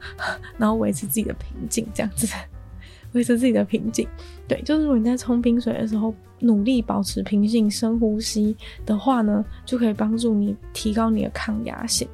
[0.60, 2.28] 然后维持自己的平静，这样子。
[3.14, 4.08] 维持自己的平静，
[4.48, 12.08] 对，就是如果你在冲冰水的时候努力保持平静、深呼吸的话呢，就可以帮助你提高你的抗压性，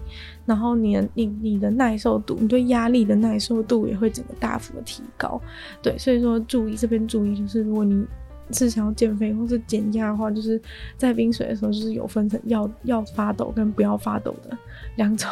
[0.45, 5.39] 然后你的你你的耐受度，你对压力的耐受度也会整个大幅的提高。
[5.81, 8.05] 对，所以说注意这边注意，就是如果你
[8.51, 10.61] 是想要减肥或是减压的话，就是
[10.97, 14.57] 在冰水的时候就是有分成要要发抖跟不要发抖的
[14.95, 15.29] 两种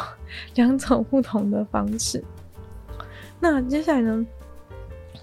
[0.56, 2.22] 两种不同的方式。
[3.40, 4.26] 那接下来呢？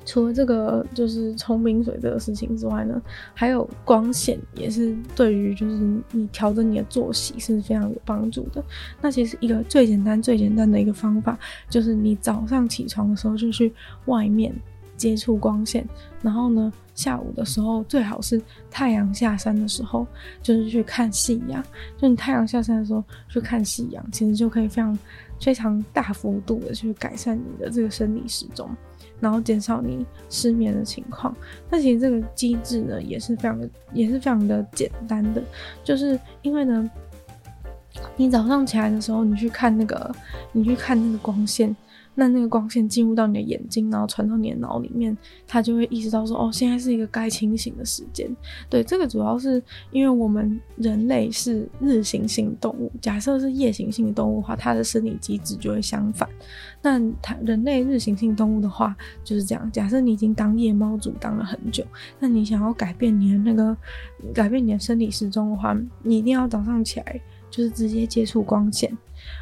[0.05, 3.01] 除了这个就是冲冰水这个事情之外呢，
[3.33, 5.77] 还有光线也是对于就是
[6.11, 8.63] 你调整你的作息是非常有帮助的。
[9.01, 11.37] 那其实一个最简单最简单的一个方法，
[11.69, 13.73] 就是你早上起床的时候就去
[14.05, 14.53] 外面
[14.97, 15.87] 接触光线，
[16.21, 20.05] 然后呢，下午的时候最好是太阳下山的时候，
[20.41, 21.63] 就是去看夕阳。
[21.97, 24.97] 就你太阳下山的时候去看夕阳，其实就可以非常
[25.39, 28.69] 非常大幅度的去改善你的这个生理时钟。
[29.21, 31.33] 然后减少你失眠的情况。
[31.69, 35.41] 那其实这个机制呢，也是非常的，也是非常的简单的，
[35.81, 36.91] 就是因为呢，
[38.17, 40.13] 你早上起来的时候，你去看那个，
[40.51, 41.73] 你去看那个光线。
[42.15, 48.29] 那那个光线进入到你的眼睛，然后传到你的脑里面，它就会意识到说，哦，现在是一个该清醒的时间。
[48.69, 56.27] 对，这个主要是因为我们人类是日行性动物，假设是夜行性动物的话，它的生理机制就会相反。
[56.81, 61.85] 那它人类日行性动物的话就是这样，假设你已经当夜猫族当了很久，
[62.19, 63.77] 那你想要改变你的那个
[64.33, 68.91] 改变你的生理时钟的话，你一定要早上起来就是直接接触光线。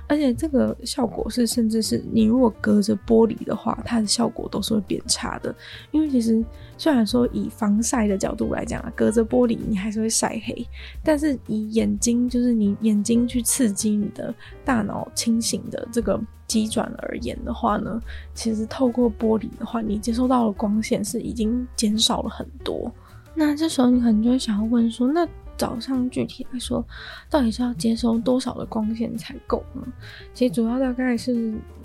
[0.09, 5.55] 而且这个效果是，甚至是你如果隔着玻璃的话，它的效果都是会变差的。
[5.91, 6.43] 因为其实
[6.79, 10.67] 虽然说以防晒的角度来讲啊，隔着玻璃你还是会晒黑，
[11.03, 14.33] 但是以眼睛，就是你眼睛去刺激你的
[14.65, 18.01] 大脑清醒的这个机转而言的话呢，
[18.33, 22.91] 其实透过玻璃的话，你接收到的光线是已经减少了很多。
[23.35, 25.27] 那这时候你可能就会想要问说，那
[25.59, 26.83] 早上具体来说，
[27.29, 29.85] 到底是要接收多少的光线才够呢？
[30.33, 31.33] 其实主要大概是，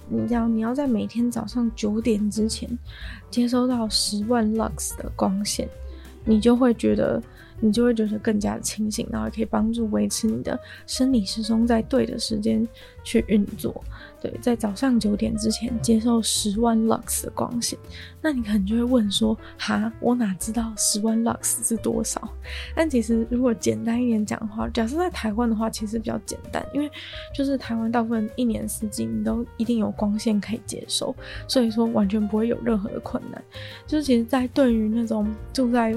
[0.09, 2.71] 你知道，你要在每天早上九点之前
[3.31, 5.69] 接收到十万 lux 的光线，
[6.25, 7.21] 你就会觉得
[7.59, 10.57] 你就会觉得更加清醒，然后也可以帮助维持你的
[10.87, 12.67] 生理时钟在对的时间
[13.03, 13.83] 去运作。
[14.25, 17.79] 对，在早上九点之前接受十万 lux 的光线，
[18.23, 22.27] 那你可能就会问说：哈，我哪知道十万 lux 是多少？
[22.75, 26.91] 但其实如果简单一点讲的话，假设在台湾的话，其实比较简单，因为
[27.35, 31.15] 就是台湾大部分一年四季你都一定有光线可以接受，
[31.47, 33.45] 所以说完全不会有任何的困难。
[33.87, 35.95] 就是其实，在对于那种住在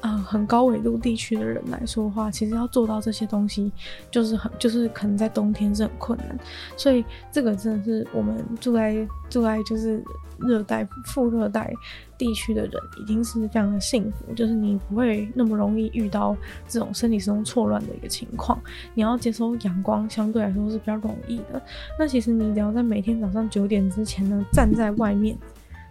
[0.00, 3.70] 呃，很高纬度地区的人来说的话，其实要做到这些东西，
[4.10, 6.38] 就是很，就是可能在冬天是很困难。
[6.76, 10.02] 所以这个真的是我们住在住在就是
[10.38, 11.70] 热带、副热带
[12.16, 12.72] 地区的人，
[13.02, 14.32] 已经是非常的幸福。
[14.34, 16.34] 就是你不会那么容易遇到
[16.66, 18.58] 这种生理时钟错乱的一个情况。
[18.94, 21.60] 你要接收阳光，相对来说是比较容易的。
[21.98, 25.36] 那其实你只要在每天早上九点之前呢，站在外面，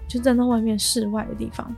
[0.07, 1.71] 就站到外面室外的地方。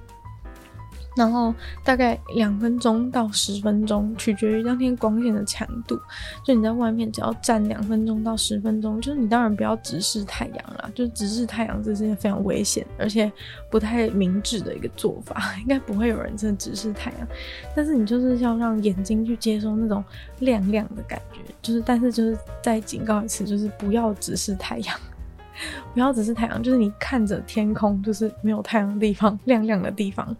[1.15, 1.53] 然后
[1.83, 5.99] 大概两分钟到十分钟，取决于当天光线的强度。
[6.45, 13.31] 就你在外面只要站两分钟到十分钟，就是你当然不要直视太阳啦，就直视太阳这是件非常危险而且
[13.69, 17.27] 不太明智的一个做法， 应该不会有人真的直视太阳。
[17.75, 20.03] 但是你就是要让眼睛去接收那种
[20.39, 24.97] 亮亮的感觉，就是但是就是再警告一次，就是不要直视太阳。
[25.93, 30.35] 不要只是太阳，就是你看着天空，就是没有太阳的地方，亮亮的地方，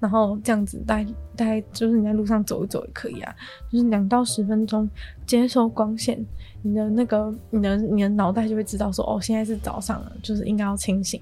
[0.00, 1.04] 然后这样子大概
[1.36, 3.34] 大概，就是你在路上走一走也可以啊，
[3.70, 4.88] 就是两到十分钟
[5.26, 6.24] 接收光线，
[6.62, 11.20] 你的那个你的你的脑袋就会知道说，哦，现在是早上了，就是应该要清醒。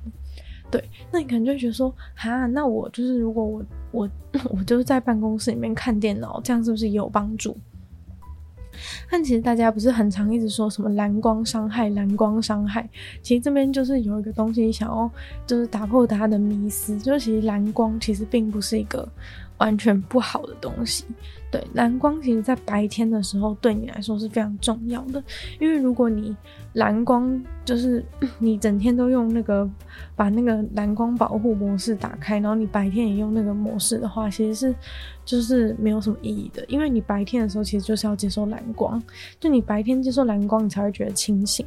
[0.70, 4.10] 对，那你可能就会觉得说，哈，那我就是如果我我
[4.50, 7.56] 我就是在办公室里面看电脑，这样是不是也有帮助？
[9.10, 12.88] 但其实大家不是很常一直说什么蓝光伤害，蓝光伤害。
[13.22, 15.10] 其实这边就是有一个东西想要，
[15.46, 19.08] 就是打破大家的迷思，就是其实蓝光其实并不是一个
[19.58, 21.04] 完全不好的东西。
[21.48, 25.22] 对，蓝光其实在白天的时候对你来说是非常重要的，
[25.60, 26.36] 因为如果你
[26.72, 28.04] 蓝光就是
[28.40, 29.68] 你整天都用那个
[30.16, 34.74] 把那个蓝光保护模式打开，然后你白天也用那个模式的话，其实是
[35.24, 39.00] 就是没有什么意义的，因为你白天的时候其实就是要接收蓝光，
[39.38, 41.64] 就你白天接受蓝光，你才会觉得清醒。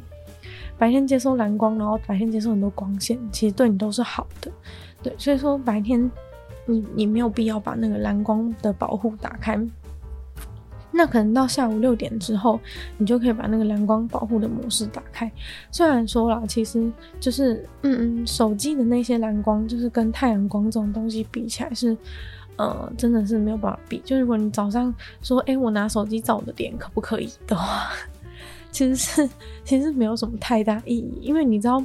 [0.78, 4.52] 白天接收蓝光，然后白天接受很多光线，其实对你都是好的。
[5.02, 6.08] 对，所以说白天。
[6.70, 9.58] 你你没有必要把那个蓝光的保护打开，
[10.92, 12.58] 那可能到下午六点之后，
[12.98, 15.30] 你就可以把那个蓝光保护的模式打开。
[15.70, 21.96] 虽然说啦，其实就是嗯嗯，手机的那些蓝光，就是跟太阳光这种东西比起来是，
[22.56, 24.00] 呃，真的是没有办法比。
[24.04, 27.90] 就如果你早上说，哎、我拿手机照我的脸可不可以的话，
[28.70, 29.28] 其实是
[29.64, 31.82] 其实没有什么太大意义，因为你知道。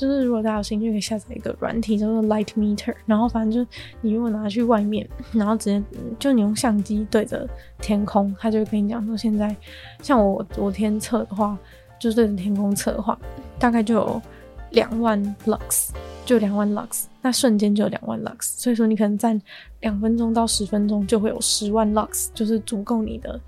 [0.00, 3.66] 就是如果大家有兴趣，可以下载一个软体叫做 Light Meter，然后反正就是
[4.00, 5.82] 你如果拿去外面，然后直接
[6.18, 7.46] 就你用相机对着
[7.82, 9.54] 天空，它就会跟你讲说，现在
[10.02, 11.58] 像我昨天测的话，
[11.98, 13.18] 就是对着天空测的话，
[13.58, 14.22] 大概就有
[14.70, 15.90] 两万 lux，
[16.24, 19.38] 就两万 lux，那瞬间就有两万 lux，所以说你可能站
[19.80, 23.38] 两分钟到十分钟就会有十万 lux，就是足够你的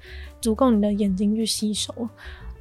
[0.42, 1.94] 足够你的眼睛去吸收，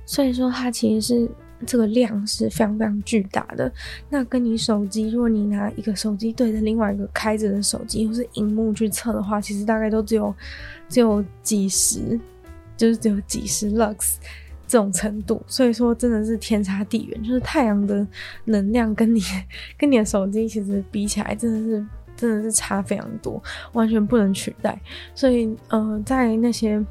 [0.05, 1.29] 所以说它其实是。
[1.65, 3.71] 这个量是非常非常巨大的。
[4.09, 10.33] 那跟你手机，如果你拿一个手机对着另外一个开着的手机或是荧幕去测的话，其实大概都只有
[10.89, 12.19] 只有几十，
[12.75, 14.15] 就是只有几十 lux
[14.67, 15.41] 这种程度。
[15.47, 18.05] 所以说真的是天差地远，就是太阳的
[18.45, 19.21] 能量跟你
[19.77, 21.85] 跟你的手机其实比起来，真的是
[22.15, 23.41] 真的是差非常多，
[23.73, 24.79] 完全不能取代。
[25.13, 26.83] 所以呃，在那些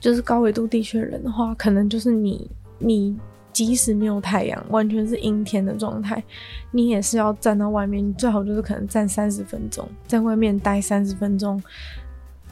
[0.00, 2.50] 就是高纬度地区的人的话，可能就是你。
[2.78, 3.16] 你
[3.52, 6.22] 即使没有太阳，完全是阴天的状态，
[6.70, 8.06] 你也是要站到外面。
[8.06, 11.60] 你最好就是可能站三十分钟，在外面待三十分钟，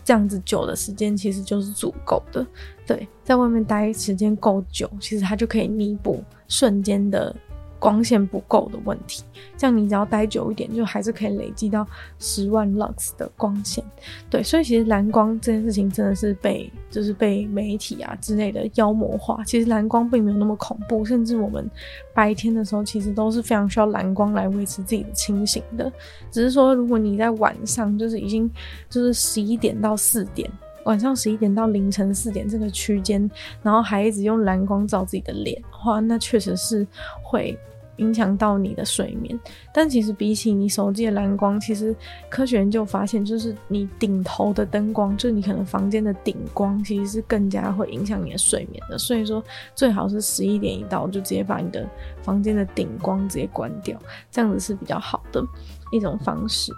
[0.05, 2.47] 这样子久的时间其实就是足够的。
[2.87, 7.35] 对，在外面待时间够久，其实它就可以弥补瞬间的。
[7.79, 9.23] 光线不够的问题，
[9.57, 11.87] 这样你只要待久一点，就还是可以累积到
[12.19, 13.85] 十万 lux 的光线。
[14.31, 19.43] 对，所以其实蓝光这件事情真的是被就是被媒体啊之类的妖魔化。
[19.45, 21.69] 其实蓝光并没有那么恐怖，甚至我们
[22.15, 25.91] 白天的时候其实都是非常需要蓝光来维持自己的清醒的。
[26.31, 28.51] 只是说，如果你在晚上就是已经
[28.89, 30.51] 就是十一点到四点，
[30.87, 33.31] 晚上十一点到凌晨四点这个区间，
[33.63, 36.87] 然后还一直用蓝光照自己的脸的话，那确实是
[37.23, 37.59] 会
[37.97, 39.39] 影响到你的睡眠。
[39.75, 41.95] 但其实比起你手机的蓝光，其实
[42.29, 48.97] 科学研究发现，就是你顶头的灯光，就是你可能房间的顶光，其实是更加会影响你的睡眠的。
[48.97, 49.43] 所以说，
[49.75, 51.85] 最好是十一点一到就直接把你的
[52.23, 53.99] 房间的顶光直接关掉，
[54.31, 55.45] 这样子是比较好的
[55.91, 56.73] 一种方式。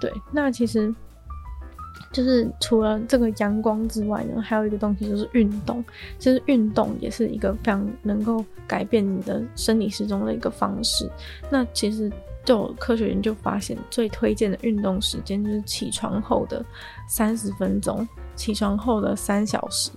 [0.00, 0.94] 对，那其实。
[2.12, 5.84] 就是除了这个阳光之外呢，还有一个东西就是运动。
[6.18, 11.08] 其实运动也是一个非常能够改变你的生理时钟的一个方式。
[11.50, 12.10] 那其实
[12.44, 16.64] 就科学研究发现，最推荐的运动时间就是起床后的
[17.08, 19.90] 三十分钟，起床后的三小时，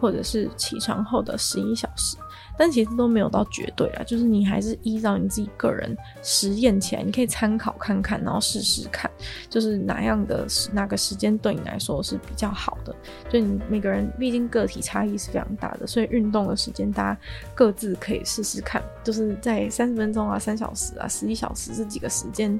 [0.00, 2.16] 或者是起床后的十一小时。
[2.58, 9.08] 但其实都没有到绝对啦，就是你还是依照你自己个人实验起来，你可以参考看看，然后试试看，
[9.48, 12.92] 就是哪样的哪个时间对你来说是比较好的。
[13.30, 17.20] 就你每个人毕竟个体差异是非常大的，所以运动的时间大家
[17.54, 22.58] 各自可以试试看，就是在三十分钟啊、三小时啊、十一小时这几个时间，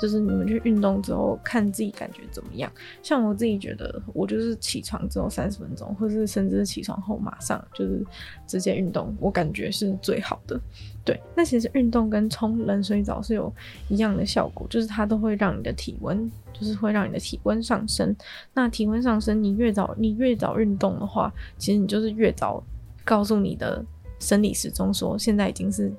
[0.00, 2.70] 就是你们去运动之后看自己感觉怎么样。
[3.02, 8.00] 像我自己觉得，我就是起床之后三十分钟，或是甚至起床后马上就是
[8.46, 9.39] 直接运动，我感。
[9.40, 10.60] 感觉是最好的，
[11.02, 11.18] 对。
[11.34, 13.50] 那其实运动跟冲冷水澡是有
[13.88, 18.14] 一样的效果，就是它都会让你的体温，就是会让你的体温上升。
[18.52, 22.62] 那体温上升，你越早你越早运动的话，其实你就是越早
[23.02, 23.82] 告诉你的
[24.18, 25.90] 生理时钟说，现在已经是。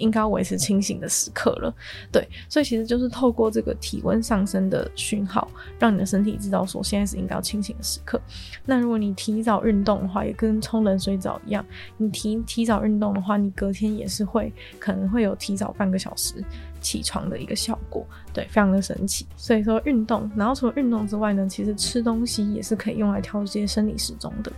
[0.00, 1.72] 应该维持清醒的时刻了，
[2.10, 5.48] 对，所以其实就是透过这个体温上升的讯号，
[5.78, 8.20] 让你的身体知道说现在是应该要清醒的时刻。
[8.64, 11.64] 那如果你提早运动的话，也跟冲冷水澡一样，
[11.96, 16.42] 你提提早运动的话，你隔天也是会可能会有提早半个小时
[16.80, 19.26] 起床的一个效果，对，非常的神奇。
[19.36, 24.50] 所以说运动，然后除了运动之外呢，其实吃东西也是可以用来调节生理时钟的。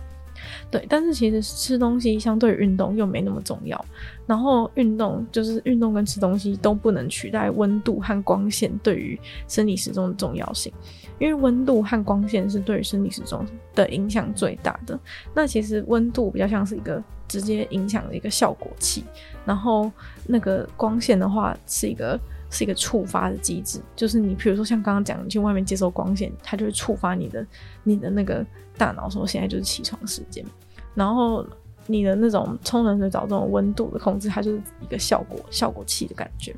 [0.71, 3.85] 对，但是其实吃东西相对于运动又没那么重要。
[4.25, 10.71] 然后运动就是运动跟吃东西都不能取代温度和光线对于生理时钟的重要性，
[11.19, 14.99] 因为温度和光线是对于生理时钟的影响最大的。
[15.33, 19.03] 那其实温度比较像是一个直接影响的一个效果器，
[19.45, 19.91] 然后
[20.25, 22.19] 那个光线的话是一个。
[22.53, 27.45] 是一个触发的机制，就是你，比如说像刚刚讲，你去外面接受光线，它就会触发你的
[27.83, 28.45] 你的那个
[28.77, 30.45] 大脑说现在就是起床时间，
[30.93, 31.45] 然后
[31.87, 36.55] 你的那种冲冷水澡这种温度的控制，它就是一个效果效果器的感觉。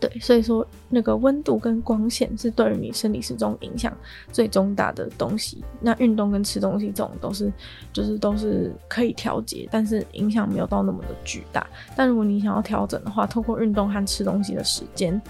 [0.00, 3.92] 对，所以说那个温度跟光线是对于你生理时钟影响
[4.32, 5.62] 最重大的东西。
[5.80, 7.52] 那运动跟吃东西这种都是，
[7.92, 11.66] 就是都是可以调节，但是影响没有到那么的巨大。
[11.96, 15.20] 但如果你想要调整的话，透过运动和吃东西的时间，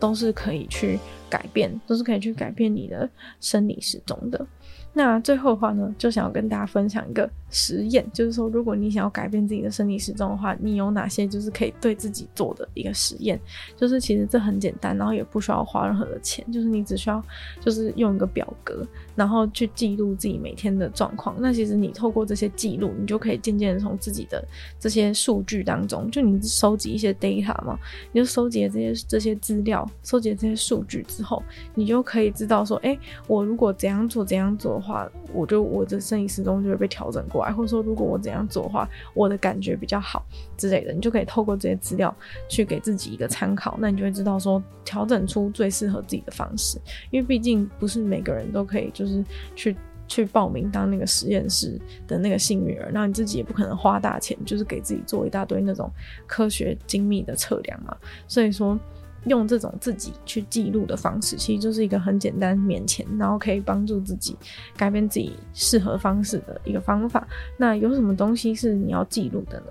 [0.00, 0.98] 都是可以去
[1.28, 3.08] 改变，都是可以去改变你的
[3.40, 4.46] 生理时钟的。
[4.92, 13.38] 那最后的话呢，就想要跟大家分享一个实验，就是说，如果你想要改变自己的生理时钟的话，你有哪些就是可以对自己做的一个实验？
[13.76, 17.22] 就是其实这很简单，然后也不需要花任何的钱，就是你只需要
[17.60, 21.36] 就是用一个表格，然后去记录自己每天的状况。
[21.38, 24.42] 那其实你透过这些记录，你就可以渐渐的从自己的
[24.80, 27.78] 这些数据当中，就你收集一些 data 嘛，
[28.12, 31.42] 你就收集这些这些资料，收集这些数据之后，
[31.74, 34.80] 你就可以知道说，哎，我如果怎样做怎样做的。
[34.86, 40.24] 话，我就我的生理时钟就会被调整过来，或者说如果我怎样做的话，我的感觉比较好
[40.56, 42.14] 之类的，你就可以透过这些资料
[42.48, 46.78] 去给自己一个参考，那你就会知道说调整出最适合自己的方式，
[47.10, 49.24] 因为毕竟不是每个人都可以就是
[49.56, 55.90] 去去报名当那个实验室的那个幸运儿，那你自己也不可能花大钱，就是给自己做一大堆那种
[56.28, 57.96] 科学精密的测量嘛，
[58.28, 58.78] 所以说。
[59.26, 64.36] 用这种自己去记录的方式，其实就是一个很简单、免钱，然后可以帮助自己
[64.76, 67.26] 改变自己适合方式的一个方法。
[67.56, 69.66] 那有什么东西是你要记录的呢？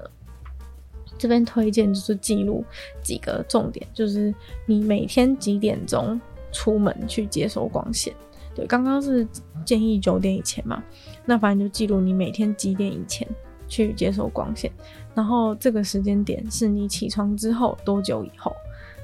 [1.18, 2.64] 这边推荐就是记录
[3.01, 4.34] 几个重点，就是
[4.66, 6.20] 你每天几点钟
[6.51, 8.14] 出门去接收光线。
[8.53, 9.26] 对，刚刚是
[9.66, 10.84] 建议九点以前嘛，
[11.26, 13.26] 那反正就记录你每天几点以前
[13.70, 14.70] 去接收光线，
[15.14, 18.53] 然后这个时间点是你起床之后多久以后。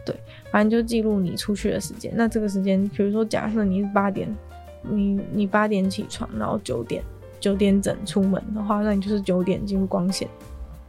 [0.03, 0.15] 对，
[0.51, 2.11] 反正就记录你出去的时间。
[2.15, 4.27] 那这个时间，比如说假设你是八点，
[4.83, 7.03] 你你八点起床，然后九点
[7.39, 10.27] 九点整出门的话，那你就是九点进入光线，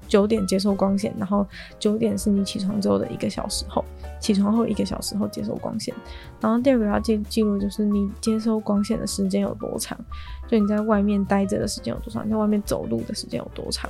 [0.09, 1.47] 九点接收光线，然后
[1.79, 3.85] 九点是你起床之后的一个小时后，
[4.21, 5.95] 起床后一个小时后接收光线。
[6.41, 9.99] 然后第二个要记记录就是你接收光线的时间有多长，
[10.49, 13.89] 就你在外面待着的时间有多长，你在外面走路的时间有多长。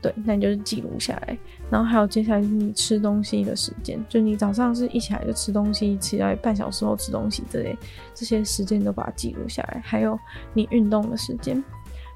[0.00, 1.38] 对，那你就是记录下来，
[1.72, 7.74] 然后还有接下来是你吃东西的时间，就你早上是一起来就吃东西，起来半小时后吃东西之类，
[8.14, 10.18] 这些时间都把它记录下来，还有
[10.52, 11.64] 你运动的时间。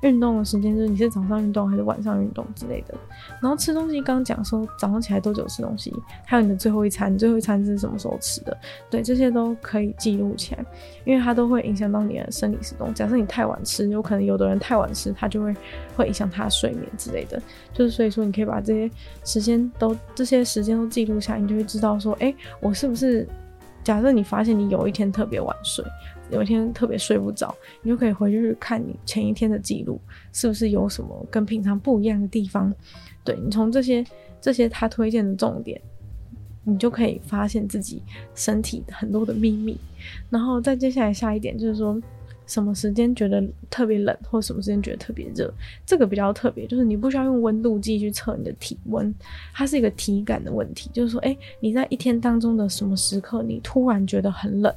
[0.03, 2.95] 运动的时间就是你是早上运动还是晚上运动之类的，
[3.41, 5.95] 然后吃东西刚刚讲说早上起来多久吃东西，
[6.25, 8.57] 还有你的最后一餐，你最后一餐是什么时候吃的？
[8.91, 10.65] 对，这些都可以记录起来，
[11.05, 12.93] 因为它都会影响到你的生理时钟。
[12.95, 15.55] 假设你太晚吃，有可能有的人太晚吃，他就会
[15.97, 17.41] 会影响他睡眠之类的。
[17.73, 18.91] 就是所以说，你可以把这些
[19.25, 23.27] 时间都这些时间都记录下来，你就会知道说，哎，我是不是？
[23.85, 25.85] 假设你发现你有一天特别晚睡。
[26.31, 30.01] 有一天特别睡不着，你就可以回去看你前一天的记录，
[30.33, 32.73] 是不是有什么跟平常不一样的地方？
[33.25, 34.05] 对，你从这些
[34.41, 35.81] 这些他推荐的重点，
[36.65, 38.03] 你就可以发现自己
[38.35, 39.77] 身体很多的秘密。
[40.31, 42.01] 然后再接下来下一点就是说。
[42.49, 45.53] 什么时间觉得特别冷，或什么时间觉得特别热，
[45.85, 49.13] 这个比较特别，就是你不需要用温度计去测你的体温，
[49.53, 50.89] 它是一个体感的问题。
[50.93, 54.73] 就是说，诶，你在一天当中的什么时刻，你突然觉得很冷，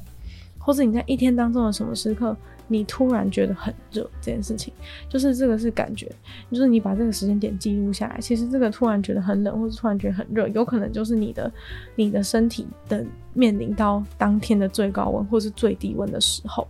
[0.70, 2.36] 或者你在一天当中的什么时刻，
[2.68, 4.72] 你突然觉得很热，这件事情，
[5.08, 6.08] 就是这个是感觉，
[6.48, 11.52] 就是你把这个时间点记录下来，其实这个突然觉得很冷，或者突然觉得很热，有可能就是你的
[11.96, 13.04] 你的身体的
[13.34, 16.64] 面临到当天的最高温或是最低温的时候。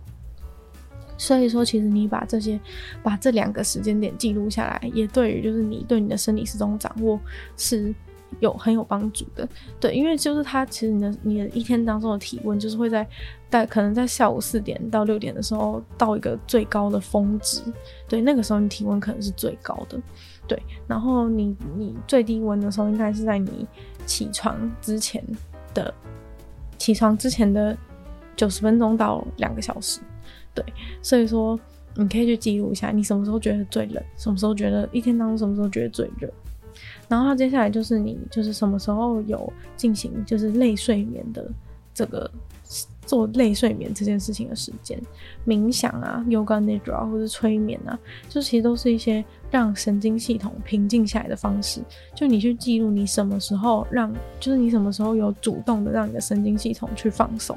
[1.15, 2.59] 所以说，其实你把这些，
[3.03, 7.19] 把这两个时间点记录下来，也对于就是你对你的生理时钟掌握
[7.55, 7.93] 是
[8.39, 9.47] 有很有帮助的。
[9.79, 13.07] 对，因为就是它其实你的你的一天当中的体温，就是会在
[13.49, 17.61] 在可能在下午四点到六点的时候到一个最高的峰值。
[18.07, 20.01] 对，那个时候你体温可能是最高的。
[20.47, 23.65] 对，然后你你最低温的时候，应该是在你
[24.05, 25.23] 起床之前
[25.73, 25.93] 的
[26.77, 27.77] 起床之前的
[28.35, 29.99] 九十分钟到两个小时。
[30.53, 30.65] 对，
[31.01, 31.57] 所以说
[31.95, 36.29] 你可以去记录一下，你什么时候觉得最冷，什么时候觉得一天当中什么时候觉得最热，
[37.19, 41.49] 然后接下来就是你就是什么时候有进行就是类睡眠的
[41.93, 42.29] 这个。
[43.03, 44.97] 做类睡眠这件事情的时间，
[45.45, 47.99] 冥想啊、Yoga Nidra 或者催眠啊，
[48.29, 51.81] 就其实都是一些让神经系统平静下来的方式。
[52.15, 57.55] 就你去记录你什么时候让，就是你什么时候有主动的让你的神经系统去放松。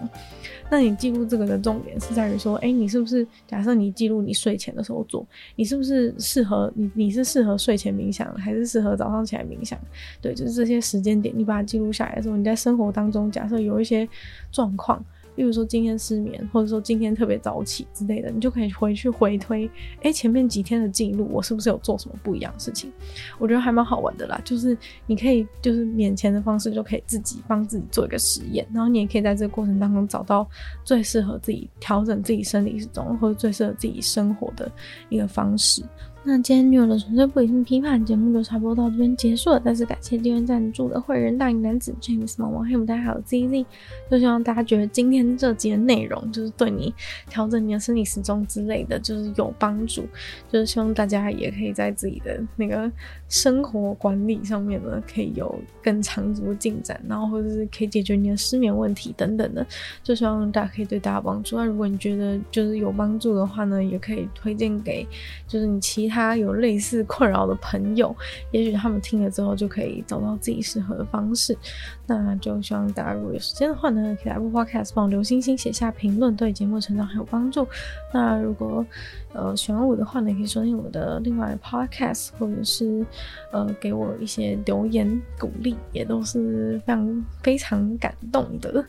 [0.70, 5.24] 那你记录这个的重点是在于说，哎，你是不是假设你记录你睡前的时候做，
[5.55, 6.90] 你是不是适合你？
[6.95, 9.78] 你是适合睡前冥想，还是适合早上起来冥想？
[10.20, 14.09] 对，就是这些时间点，你把它记录下来的时候，你在生活当中假设有一些
[14.51, 15.05] 状况。
[15.37, 19.70] 例如说今天失眠，或者说今天特别早起之类的，你就可以回去回推，
[20.03, 22.91] 哎、前面几天的记录，我是不是有做什么不一样的事情？
[23.39, 24.76] 我觉得还蛮好玩的啦，就是
[25.07, 30.49] 你可以就是免钱的方式就可以自己帮自己做一个实验，然后你也可以在这个过程当中找到
[30.85, 34.70] 最适合自己调整自己生理时钟或者最适合自己生活的
[35.09, 35.82] 一个方式。
[36.27, 39.61] 那今天女友的纯粹不理性批判节目就差不多到这边结束了。
[39.61, 43.66] 再次感谢订阅赞助的会员大龄男子 James、毛毛黑牡丹还有 ZZ，
[44.11, 46.95] 就希望大家觉得今天这集的内容就是对你
[47.29, 50.09] 调整你的生理时钟之类的，就是有帮助。
[50.51, 52.91] 就是希望大家也可以在自己的那个
[53.29, 59.66] 生活管理上面呢，可以有更长足的进展，然后或者是可以解决你的失眠问题等等的。
[60.03, 61.59] 就希望大家可以对大家帮助。
[61.59, 65.07] 那如果你觉得就是有帮助的话呢，也可以推荐给
[65.47, 66.14] 就是你其他。
[66.15, 68.15] 他有类似困扰的朋友，
[68.53, 71.59] 也许他们听了之后就可以找到自己适合的方式。
[72.07, 77.67] 那就希望大家如果有时间的话呢，可以来 Apple Podcast 帮我留星星、写下评论，对节目成长很有帮助。
[78.12, 78.87] 那如果
[79.35, 83.05] 呃喜欢我的话呢，可以收听我的另外的 Podcast，或者是
[83.53, 88.85] 呃给我一些留言鼓励，也都是非常非常感动的。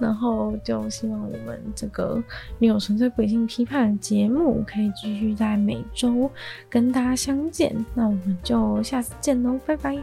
[0.00, 2.20] 然后就希望我们这个
[2.58, 6.28] 女友纯粹不理性批判节目可以继续在每周
[6.68, 7.72] 跟大家相见。
[7.94, 9.96] 那我们就下次见喽，拜拜。